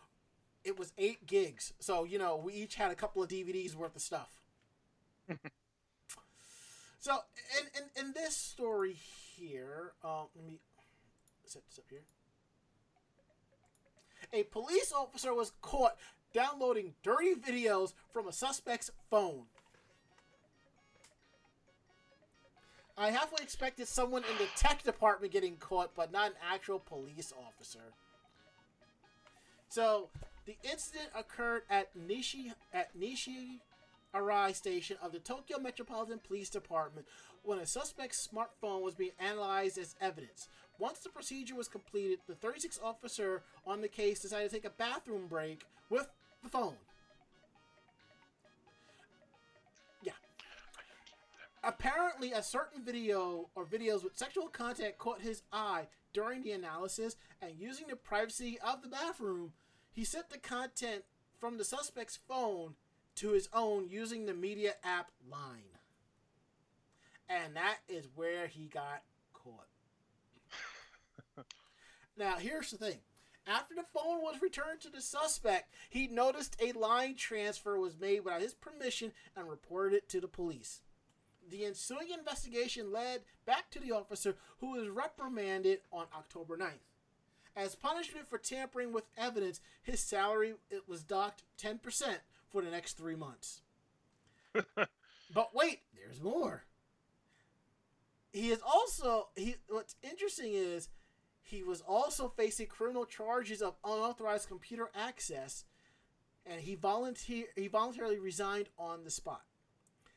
[0.64, 1.72] it was eight gigs.
[1.78, 4.40] So you know we each had a couple of DVDs worth of stuff.
[6.98, 7.18] so
[7.58, 8.96] in, in in this story
[9.36, 10.58] here, um, let me
[11.44, 12.04] set this up here.
[14.32, 15.96] A police officer was caught
[16.32, 19.44] downloading dirty videos from a suspect's phone.
[22.96, 27.32] I halfway expected someone in the tech department getting caught, but not an actual police
[27.46, 27.92] officer.
[29.68, 30.08] So,
[30.46, 33.60] the incident occurred at Nishi at Nishi
[34.14, 37.06] Arai station of the Tokyo Metropolitan Police Department
[37.44, 40.48] when a suspect's smartphone was being analyzed as evidence.
[40.78, 44.70] Once the procedure was completed, the 36 officer on the case decided to take a
[44.70, 46.08] bathroom break with
[46.42, 46.74] the phone.
[50.02, 50.12] Yeah.
[51.62, 57.16] Apparently, a certain video or videos with sexual content caught his eye during the analysis,
[57.40, 59.52] and using the privacy of the bathroom,
[59.92, 61.04] he sent the content
[61.38, 62.74] from the suspect's phone
[63.16, 65.62] to his own using the media app Line.
[67.28, 69.02] And that is where he got
[69.34, 69.66] caught.
[72.16, 72.98] now, here's the thing.
[73.48, 78.20] After the phone was returned to the suspect, he noticed a line transfer was made
[78.20, 80.82] without his permission and reported it to the police.
[81.50, 86.84] The ensuing investigation led back to the officer who was reprimanded on October 9th.
[87.56, 91.80] As punishment for tampering with evidence, his salary it was docked 10%
[92.50, 93.62] for the next three months.
[94.74, 96.64] but wait, there's more.
[98.30, 99.56] He is also he.
[99.68, 100.88] What's interesting is
[101.48, 105.64] he was also facing criminal charges of unauthorized computer access,
[106.44, 109.42] and he volunteer he voluntarily resigned on the spot.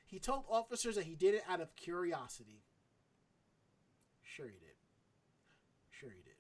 [0.06, 2.64] He told officers that he did it out of curiosity.
[4.24, 4.76] Sure he did.
[5.90, 6.36] Sure he did.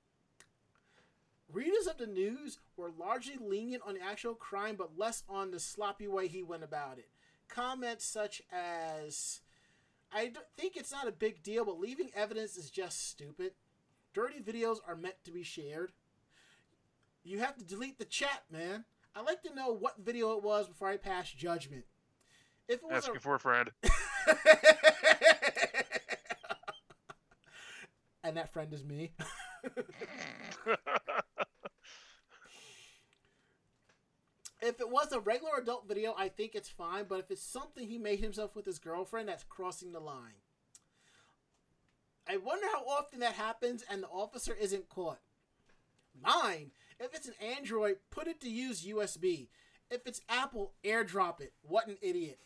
[1.53, 5.59] Readers of the news were largely lenient on the actual crime, but less on the
[5.59, 7.07] sloppy way he went about it.
[7.47, 9.39] Comments such as,
[10.11, 13.53] I think it's not a big deal, but leaving evidence is just stupid.
[14.13, 15.91] Dirty videos are meant to be shared.
[17.23, 18.85] You have to delete the chat, man.
[19.15, 21.85] I'd like to know what video it was before I pass judgment.
[22.67, 23.71] If it was Asking for a friend.
[28.23, 29.11] and that friend is me.
[34.61, 37.05] if it was a regular adult video, I think it's fine.
[37.09, 40.35] But if it's something he made himself with his girlfriend, that's crossing the line.
[42.31, 45.19] I wonder how often that happens and the officer isn't caught.
[46.23, 46.71] Nine.
[46.97, 49.47] If it's an Android, put it to use USB.
[49.89, 51.51] If it's Apple, airdrop it.
[51.61, 52.39] What an idiot.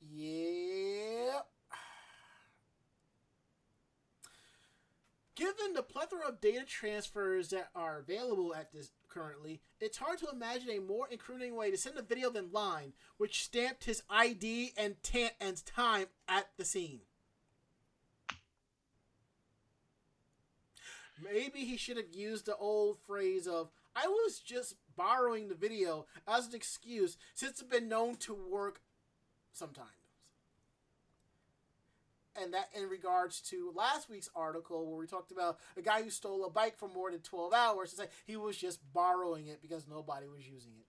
[0.00, 1.40] Yeah.
[5.34, 10.28] Given the plethora of data transfers that are available at this currently, it's hard to
[10.32, 14.72] imagine a more incriminating way to send a video than Line, which stamped his ID
[14.78, 17.00] and, ta- and time at the scene.
[21.22, 26.06] Maybe he should have used the old phrase of, I was just borrowing the video
[26.28, 28.82] as an excuse since it's been known to work
[29.52, 29.88] sometimes.
[32.40, 36.10] And that in regards to last week's article where we talked about a guy who
[36.10, 39.62] stole a bike for more than 12 hours to say he was just borrowing it
[39.62, 40.86] because nobody was using it.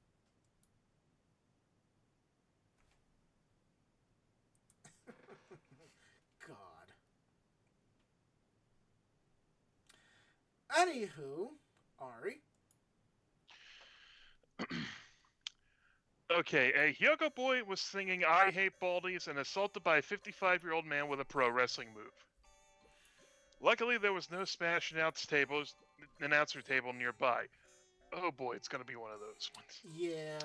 [6.50, 6.92] God.
[10.78, 11.50] Anywho,
[12.00, 12.42] Ari.
[16.30, 20.74] Okay, a yoga boy was singing I Hate Baldies and assaulted by a 55 year
[20.74, 22.12] old man with a pro wrestling move.
[23.62, 25.74] Luckily, there was no smash announce tables,
[26.20, 27.46] announcer table nearby.
[28.12, 29.82] Oh boy, it's going to be one of those ones.
[29.96, 30.38] Yeah.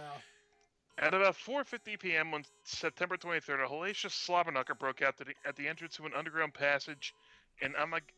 [0.98, 2.32] At about 4:50 p.m.
[2.32, 7.12] on September 23rd, a hellacious slobberknocker broke out at the entrance to an underground passage
[7.60, 8.14] in Amag-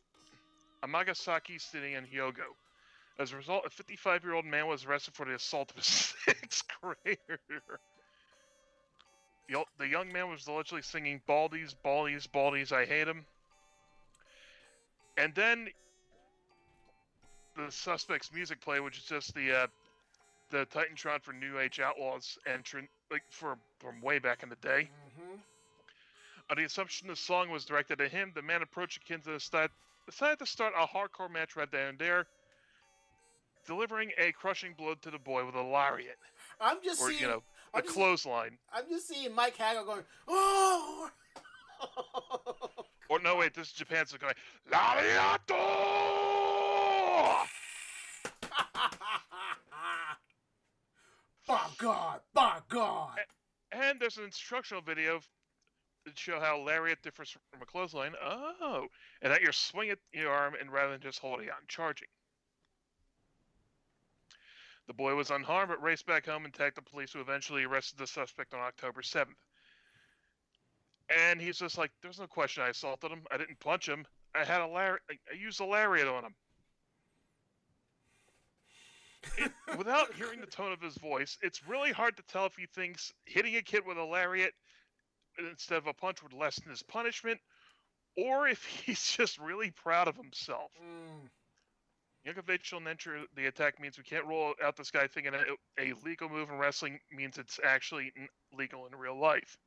[0.84, 2.54] Amagasaki City in Hyogo.
[3.18, 7.40] As a result, a 55-year-old man was arrested for the assault of a sixth grader.
[9.48, 13.24] The, the young man was allegedly singing "Baldies, Baldies, Baldies, I hate him,"
[15.16, 15.68] and then
[17.56, 19.66] the suspect's music played, which is just the uh,
[20.50, 24.88] the Titantron for New Age Outlaws entrant, like for from way back in the day.
[25.08, 25.36] Mm-hmm.
[26.50, 29.70] On the assumption the song was directed at him, the man approached Akinza decided,
[30.06, 32.26] decided to start a hardcore match right there and there,
[33.66, 36.18] delivering a crushing blow to the boy with a lariat,
[36.60, 37.20] I'm just or seeing.
[37.22, 37.42] you know,
[37.74, 38.58] a just- clothesline.
[38.72, 41.10] I'm just seeing Mike Hagel going, oh.
[43.10, 44.32] Or no, wait, this is Japan, so going
[44.70, 45.54] lariato.
[51.46, 53.18] by God, by God.
[53.72, 55.20] And there's an instructional video
[56.14, 58.14] show how lariat differs from a clothesline.
[58.22, 58.88] Oh,
[59.22, 62.08] and that you're swinging your arm and rather than just holding and charging.
[64.86, 67.98] The boy was unharmed but raced back home and tagged the police, who eventually arrested
[67.98, 69.34] the suspect on October 7th.
[71.08, 73.26] And he's just like, "There's no question I assaulted him.
[73.30, 74.06] I didn't punch him.
[74.34, 75.02] I had a lariat.
[75.08, 76.34] I used a lariat on him."
[79.38, 82.66] It- without hearing the tone of his voice, it's really hard to tell if he
[82.66, 84.54] thinks hitting a kid with a lariat
[85.38, 87.40] instead of a punch would lessen his punishment,
[88.16, 90.70] or if he's just really proud of himself.
[90.80, 91.28] Mm.
[92.26, 95.92] Yankovic nature of the attack means we can't roll out this guy thinking a, a
[96.04, 99.58] legal move in wrestling means it's actually n- legal in real life.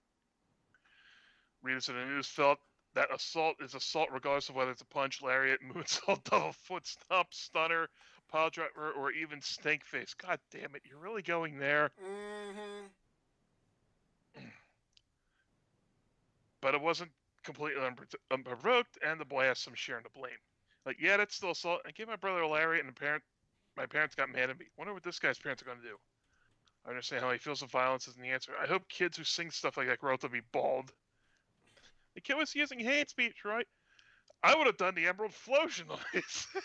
[1.62, 2.58] Readers of the news felt
[2.96, 7.28] that assault is assault regardless of whether it's a punch, lariat, moonsault, double foot stomp,
[7.32, 7.90] stunner,
[8.32, 10.16] pile driver, or even snake face.
[10.16, 11.92] God damn it, you're really going there.
[12.04, 12.88] Mm-hmm.
[16.62, 17.12] But it wasn't
[17.44, 20.40] completely unpro- unprovoked, and the boy has some share in the blame.
[20.86, 21.82] Like, yeah, that's still assault.
[21.86, 23.24] I gave my brother a lariat, and the parent,
[23.76, 24.66] my parents got mad at me.
[24.78, 25.98] Wonder what this guy's parents are going to do.
[26.86, 28.54] I understand how he feels the violence isn't the answer.
[28.62, 30.92] I hope kids who sing stuff like that grow up to be bald.
[32.16, 33.68] The kid was using hate speech, right?
[34.44, 36.48] I would have done the Emerald Flowsion noise.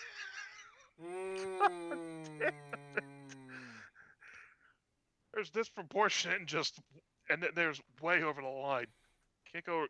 [1.03, 2.53] Mm.
[5.35, 6.79] there's disproportionate and just,
[7.29, 8.87] and there's way over the line.
[9.53, 9.87] Can't go.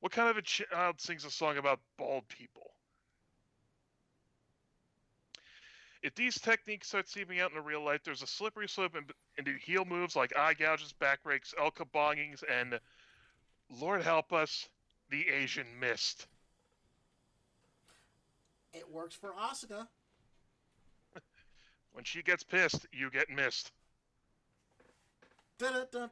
[0.00, 2.70] What kind of a child sings a song about bald people?
[6.02, 9.04] If these techniques start seeping out into real life, there's a slippery slope in,
[9.38, 12.78] into heel moves like eye gouges, back breaks, El Kabongings, and
[13.70, 14.68] Lord help us,
[15.08, 16.26] the Asian Mist.
[18.74, 19.86] It works for Asuka.
[21.92, 23.72] When she gets pissed, you get missed.
[25.58, 26.10] Dun, dun,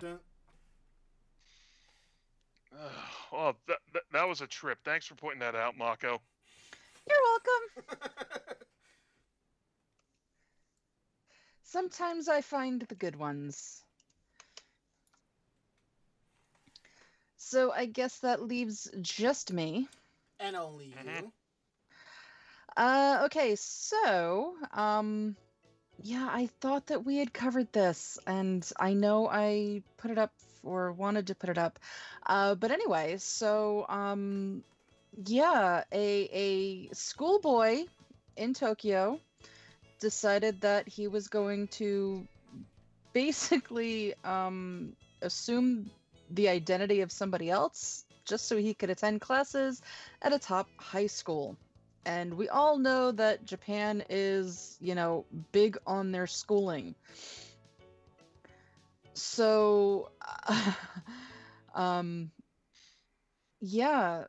[0.00, 0.20] dun,
[2.72, 3.02] dun, dun, dun.
[3.32, 4.78] well, that, that, that was a trip.
[4.84, 6.20] Thanks for pointing that out, Mako.
[7.08, 7.98] You're welcome.
[11.64, 13.84] Sometimes I find the good ones.
[17.36, 19.88] So I guess that leaves just me.
[20.40, 20.94] and only you.
[20.96, 21.32] Mhm.
[22.76, 25.36] Uh, okay, so, um,
[26.02, 30.32] yeah, I thought that we had covered this, and I know I put it up
[30.62, 31.78] or wanted to put it up.
[32.26, 34.62] Uh, but anyway, so, um,
[35.26, 37.84] yeah, a a schoolboy
[38.36, 39.20] in Tokyo
[40.00, 42.26] decided that he was going to
[43.12, 45.90] basically um, assume
[46.30, 49.82] the identity of somebody else just so he could attend classes
[50.22, 51.56] at a top high school.
[52.04, 56.94] And we all know that Japan is, you know, big on their schooling.
[59.14, 60.10] So,
[61.74, 62.30] um,
[63.60, 64.24] yeah.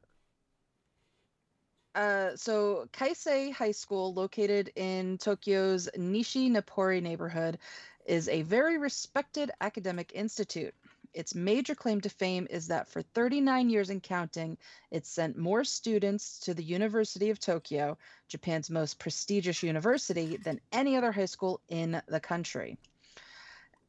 [1.96, 7.60] Uh, so Kaisei High School, located in Tokyo's Nishi Nippori neighborhood,
[8.06, 10.74] is a very respected academic institute.
[11.14, 14.58] Its major claim to fame is that for 39 years and counting,
[14.90, 17.98] it sent more students to the University of Tokyo,
[18.28, 22.80] Japan's most prestigious university, than any other high school in the country.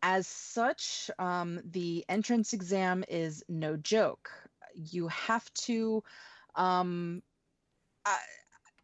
[0.07, 4.31] As such, um, the entrance exam is no joke.
[4.75, 6.05] You have to,
[6.55, 7.23] um,
[8.05, 8.19] uh,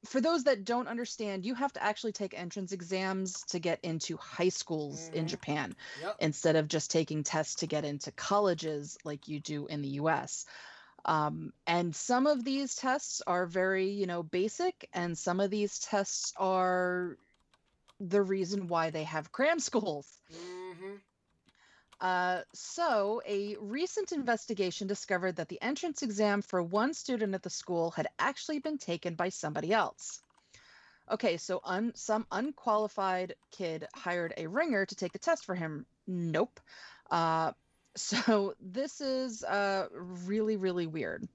[0.06, 4.16] for those that don't understand, you have to actually take entrance exams to get into
[4.16, 5.28] high schools in Mhm.
[5.28, 6.20] Japan Yep.
[6.20, 10.46] instead of just taking tests to get into colleges like you do in the US.
[11.04, 15.78] Um, and some of these tests are very, you know, basic, and some of these
[15.80, 17.18] tests are
[18.00, 20.20] the reason why they have cram schools.
[20.30, 20.96] hmm
[22.00, 27.50] Uh, so, a recent investigation discovered that the entrance exam for one student at the
[27.50, 30.22] school had actually been taken by somebody else.
[31.10, 35.84] Okay, so un- some unqualified kid hired a ringer to take the test for him.
[36.06, 36.58] Nope.
[37.10, 37.52] Uh,
[37.96, 41.28] so, this is uh, really, really weird.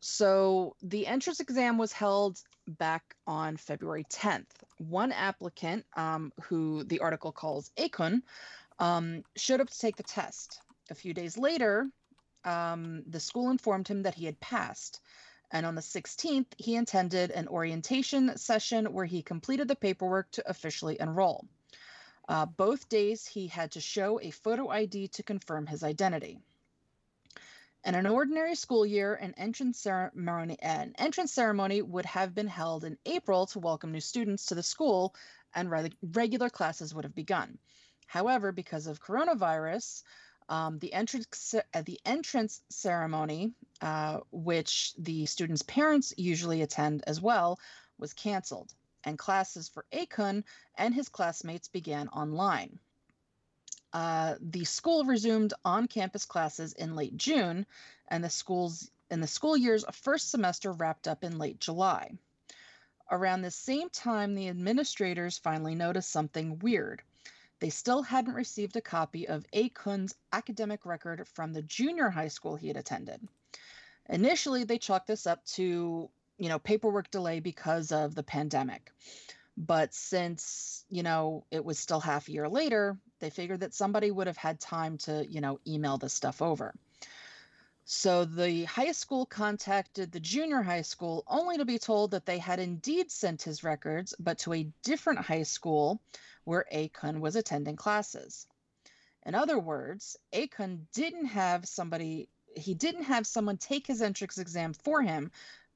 [0.00, 4.46] So, the entrance exam was held back on February 10th.
[4.78, 8.22] One applicant, um, who the article calls Akun,
[8.78, 10.60] um, showed up to take the test.
[10.90, 11.88] A few days later,
[12.44, 15.00] um, the school informed him that he had passed.
[15.50, 20.48] And on the 16th, he attended an orientation session where he completed the paperwork to
[20.50, 21.46] officially enroll.
[22.28, 26.40] Uh, both days, he had to show a photo ID to confirm his identity.
[27.84, 32.82] In an ordinary school year, an entrance ceremony, an entrance ceremony would have been held
[32.82, 35.14] in April to welcome new students to the school,
[35.54, 37.58] and re- regular classes would have begun.
[38.06, 40.02] However, because of coronavirus,
[40.48, 47.20] um, the entrance uh, the entrance ceremony, uh, which the students' parents usually attend as
[47.20, 47.58] well,
[47.98, 48.72] was canceled,
[49.04, 50.44] and classes for Akun
[50.76, 52.78] and his classmates began online.
[53.92, 57.64] Uh, the school resumed on-campus classes in late June,
[58.08, 62.10] and the schools and the school year's first semester wrapped up in late July.
[63.10, 67.02] Around the same time, the administrators finally noticed something weird.
[67.60, 72.56] They still hadn't received a copy of Akun's academic record from the junior high school
[72.56, 73.26] he had attended.
[74.08, 78.90] Initially, they chalked this up to, you know, paperwork delay because of the pandemic.
[79.56, 84.10] But since, you know, it was still half a year later, they figured that somebody
[84.10, 86.74] would have had time to, you know, email this stuff over.
[87.86, 92.38] So the high school contacted the junior high school only to be told that they
[92.38, 96.00] had indeed sent his records, but to a different high school
[96.44, 98.46] where Akun was attending classes.
[99.26, 104.72] In other words, Akun didn't have somebody, he didn't have someone take his entrance exam
[104.72, 105.30] for him,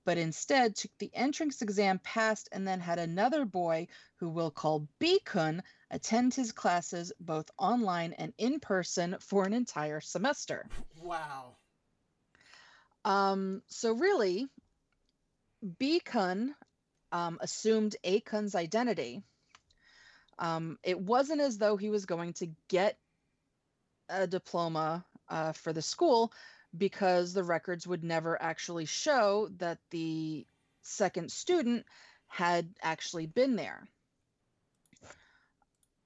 [0.06, 3.86] but instead took the entrance exam, passed, and then had another boy
[4.16, 5.60] who we'll call Bkun
[5.90, 10.66] attend his classes both online and in person for an entire semester.
[11.02, 11.56] Wow.
[13.04, 14.48] Um, so really,
[15.80, 16.50] Bkun
[17.12, 19.22] um, assumed Akun's identity.
[20.38, 22.98] Um, it wasn't as though he was going to get
[24.08, 26.32] a diploma uh, for the school
[26.76, 30.46] because the records would never actually show that the
[30.82, 31.84] second student
[32.28, 33.88] had actually been there.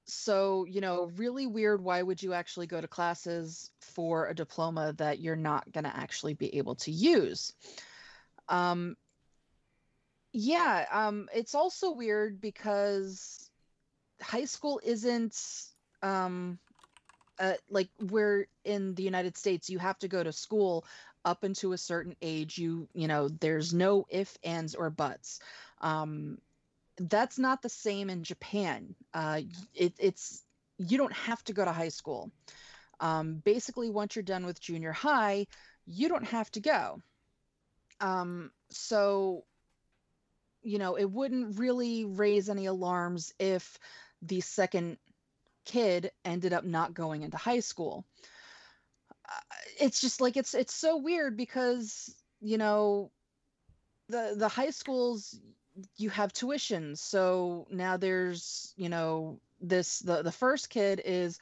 [0.05, 1.83] So, you know, really weird.
[1.83, 5.97] Why would you actually go to classes for a diploma that you're not going to
[5.97, 7.53] actually be able to use?
[8.49, 8.97] Um,
[10.33, 13.51] yeah, um, it's also weird because
[14.21, 15.37] high school isn't
[16.03, 16.59] um,
[17.39, 20.85] uh, like where in the United States you have to go to school
[21.25, 22.59] up into a certain age.
[22.59, 25.41] You you know there's no if, ands, or buts.
[25.81, 26.39] Um,
[27.09, 28.95] that's not the same in Japan.
[29.13, 29.43] Uh,
[29.75, 30.43] it, it's
[30.79, 32.31] you don't have to go to high school.
[33.01, 35.47] Um, basically, once you're done with junior high,
[35.87, 37.01] you don't have to go.
[38.01, 39.45] Um, so,
[40.63, 43.79] you know, it wouldn't really raise any alarms if
[44.23, 44.99] the second
[45.65, 48.05] kid ended up not going into high school.
[49.29, 53.11] Uh, it's just like it's it's so weird because you know
[54.09, 55.39] the the high schools
[55.97, 56.97] you have tuition.
[56.97, 61.39] So now there's you know this the the first kid is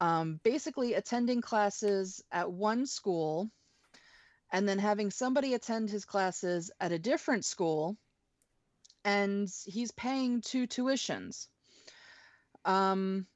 [0.00, 3.50] um, basically attending classes at one school
[4.52, 7.96] and then having somebody attend his classes at a different school
[9.04, 11.48] and he's paying two tuitions.
[12.64, 13.26] Um,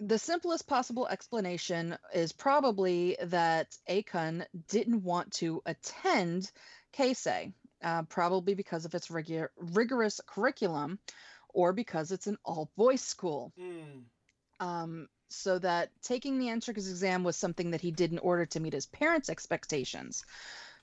[0.00, 6.50] the simplest possible explanation is probably that Akun didn't want to attend
[6.96, 7.52] Kaisei,
[7.84, 10.98] uh, probably because of its rigu- rigorous curriculum
[11.50, 13.52] or because it's an all boys school.
[13.60, 14.04] Mm.
[14.58, 18.60] Um, so that taking the entrance exam was something that he did in order to
[18.60, 20.24] meet his parents' expectations.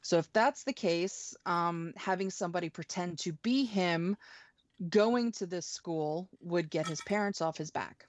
[0.02, 4.18] So if that's the case, um, having somebody pretend to be him
[4.90, 8.07] going to this school would get his parents off his back.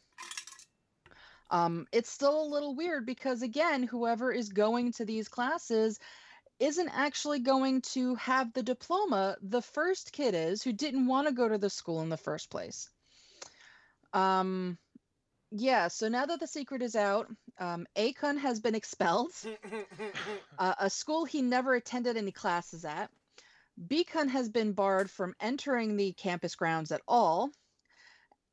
[1.51, 5.99] Um, it's still a little weird because, again, whoever is going to these classes
[6.63, 9.37] isn't actually going to have the diploma.
[9.43, 12.51] The first kid is who didn't want to go to the school in the first
[12.51, 12.89] place.
[14.13, 14.79] Um,
[15.51, 17.27] yeah, so now that the secret is out,
[17.59, 19.33] um, Akun has been expelled,
[20.59, 23.11] uh, a school he never attended any classes at.
[23.89, 27.51] Bkun has been barred from entering the campus grounds at all.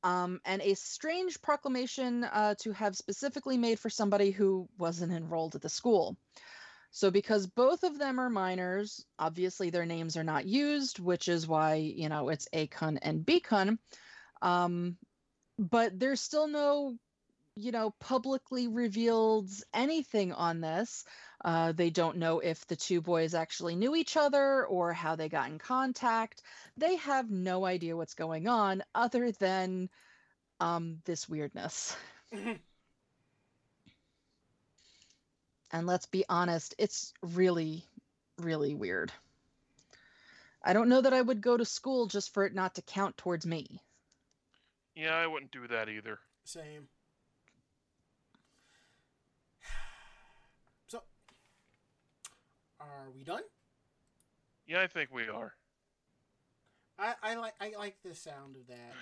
[0.01, 5.55] Um, and a strange proclamation uh, to have specifically made for somebody who wasn't enrolled
[5.55, 6.17] at the school.
[6.91, 11.47] So, because both of them are minors, obviously their names are not used, which is
[11.47, 13.77] why, you know, it's Akun and Bkun.
[14.41, 14.97] Um,
[15.59, 16.95] but there's still no,
[17.55, 21.03] you know, publicly revealed anything on this.
[21.43, 25.29] Uh, they don't know if the two boys actually knew each other or how they
[25.29, 26.41] got in contact.
[26.75, 29.89] They have no idea what's going on other than
[30.59, 31.95] um, this weirdness.
[35.71, 37.83] and let's be honest, it's really,
[38.37, 39.11] really weird.
[40.63, 43.17] I don't know that I would go to school just for it not to count
[43.17, 43.81] towards me.
[44.95, 46.19] Yeah, I wouldn't do that either.
[46.43, 46.87] Same.
[50.87, 51.01] So,
[52.79, 53.43] are we done?
[54.67, 55.53] Yeah, I think we are.
[56.97, 58.93] I, I like I like the sound of that.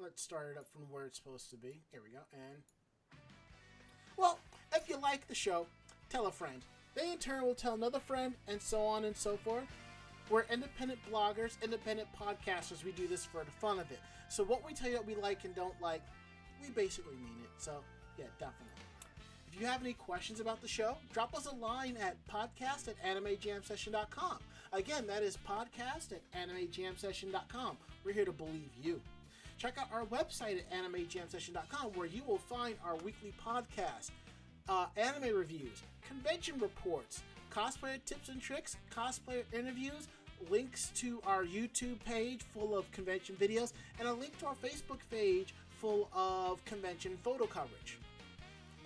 [0.00, 1.82] Let's start it up from where it's supposed to be.
[1.90, 2.20] Here we go.
[2.32, 2.62] And
[4.16, 4.38] well,
[4.74, 5.66] if you like the show,
[6.08, 6.62] tell a friend.
[6.94, 9.64] They in turn will tell another friend, and so on and so forth.
[10.30, 12.84] We're independent bloggers, independent podcasters.
[12.84, 13.98] We do this for the fun of it.
[14.28, 16.02] So what we tell you that we like and don't like,
[16.62, 17.50] we basically mean it.
[17.62, 17.72] So
[18.18, 18.66] yeah, definitely.
[19.52, 23.02] If you have any questions about the show, drop us a line at podcast at
[23.02, 24.38] animejamsession.com.
[24.72, 27.78] Again, that is podcast at animejamsession.com.
[28.04, 29.00] We're here to believe you.
[29.58, 34.10] Check out our website at animejamsession.com where you will find our weekly podcast,
[34.68, 40.06] uh, anime reviews, convention reports, cosplayer tips and tricks, cosplayer interviews,
[40.48, 45.00] links to our YouTube page full of convention videos, and a link to our Facebook
[45.10, 47.98] page full of convention photo coverage.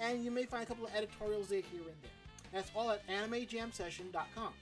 [0.00, 2.10] And you may find a couple of editorials there here and there.
[2.52, 4.54] That's all at animejamsession.com.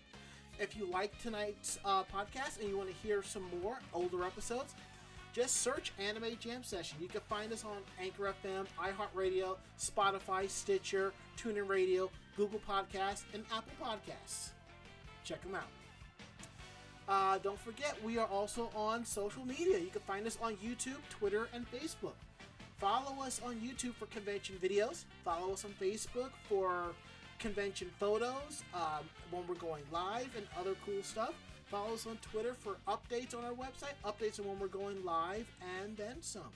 [0.58, 4.74] If you like tonight's uh, podcast and you want to hear some more older episodes,
[5.32, 6.98] just search Anime Jam Session.
[7.00, 13.44] You can find us on Anchor FM, iHeartRadio, Spotify, Stitcher, TuneIn Radio, Google Podcasts, and
[13.52, 14.50] Apple Podcasts.
[15.24, 15.68] Check them out.
[17.08, 19.78] Uh, don't forget, we are also on social media.
[19.78, 22.14] You can find us on YouTube, Twitter, and Facebook.
[22.78, 25.04] Follow us on YouTube for convention videos.
[25.24, 26.94] Follow us on Facebook for
[27.38, 31.34] convention photos um, when we're going live and other cool stuff.
[31.70, 35.46] Follow us on Twitter for updates on our website, updates on when we're going live,
[35.80, 36.50] and then some.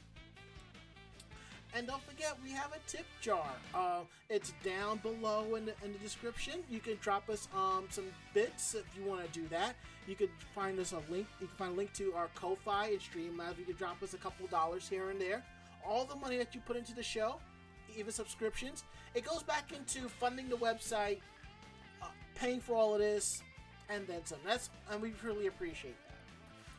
[1.76, 3.46] And don't forget, we have a tip jar.
[3.72, 6.54] Uh, it's down below in the, in the description.
[6.68, 9.74] You can drop us um, some bits if you want to do that.
[10.08, 11.26] You can find us a link.
[11.40, 13.58] You can find a link to our Ko-Fi and Streamlabs.
[13.58, 15.44] You can drop us a couple dollars here and there.
[15.86, 17.36] All the money that you put into the show,
[17.96, 18.84] even subscriptions,
[19.14, 21.18] it goes back into funding the website,
[22.02, 23.42] uh, paying for all of this,
[23.88, 24.38] and then some.
[24.46, 26.16] That's and we really appreciate that.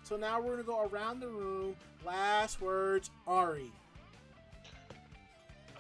[0.03, 1.76] So now we're gonna go around the room.
[2.06, 3.72] Last words, Ari.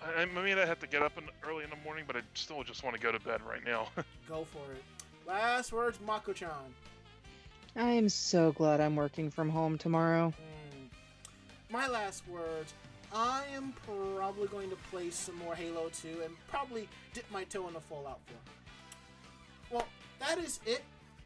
[0.03, 2.21] I, I mean, I have to get up in, early in the morning, but I
[2.33, 3.87] still just want to go to bed right now.
[4.29, 4.83] Go for it.
[5.27, 6.49] Last words, Mako-chan.
[7.75, 10.31] I am so glad I'm working from home tomorrow.
[10.31, 11.71] Mm.
[11.71, 12.73] My last words.
[13.13, 17.67] I am probably going to play some more Halo 2 and probably dip my toe
[17.67, 19.77] in the Fallout 4.
[19.77, 19.87] Well,
[20.19, 20.83] that is it.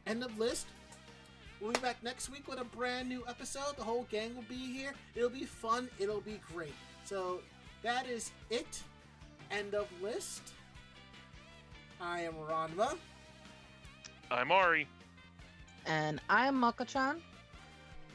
[0.10, 0.66] End of list.
[1.62, 3.78] We'll be back next week with a brand new episode.
[3.78, 4.94] The whole gang will be here.
[5.14, 5.88] It'll be fun.
[6.00, 6.74] It'll be great.
[7.06, 7.42] So
[7.84, 8.82] that is it.
[9.52, 10.54] End of list.
[12.02, 12.98] I am Ranma.
[14.32, 14.88] I'm Ari.
[15.86, 17.22] And I'm Mako-chan.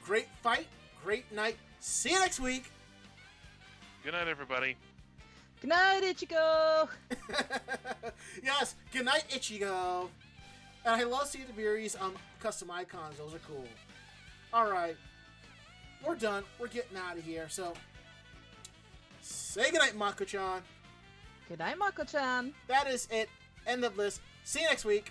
[0.04, 0.66] Great fight.
[1.04, 1.58] Great night.
[1.78, 2.64] See you next week.
[4.02, 4.76] Good night, everybody.
[5.60, 6.88] Good night, Ichigo!
[8.42, 10.08] yes, good night, Ichigo.
[10.84, 13.16] And I love seeing the Beery's um custom icons.
[13.18, 13.64] Those are cool.
[14.52, 14.96] All right,
[16.06, 16.44] we're done.
[16.58, 17.48] We're getting out of here.
[17.48, 17.72] So,
[19.20, 20.62] say goodnight, Mako-chan.
[21.48, 22.54] Goodnight, Mako-chan.
[22.68, 23.28] That is it.
[23.66, 24.20] End of list.
[24.44, 25.10] See you next week.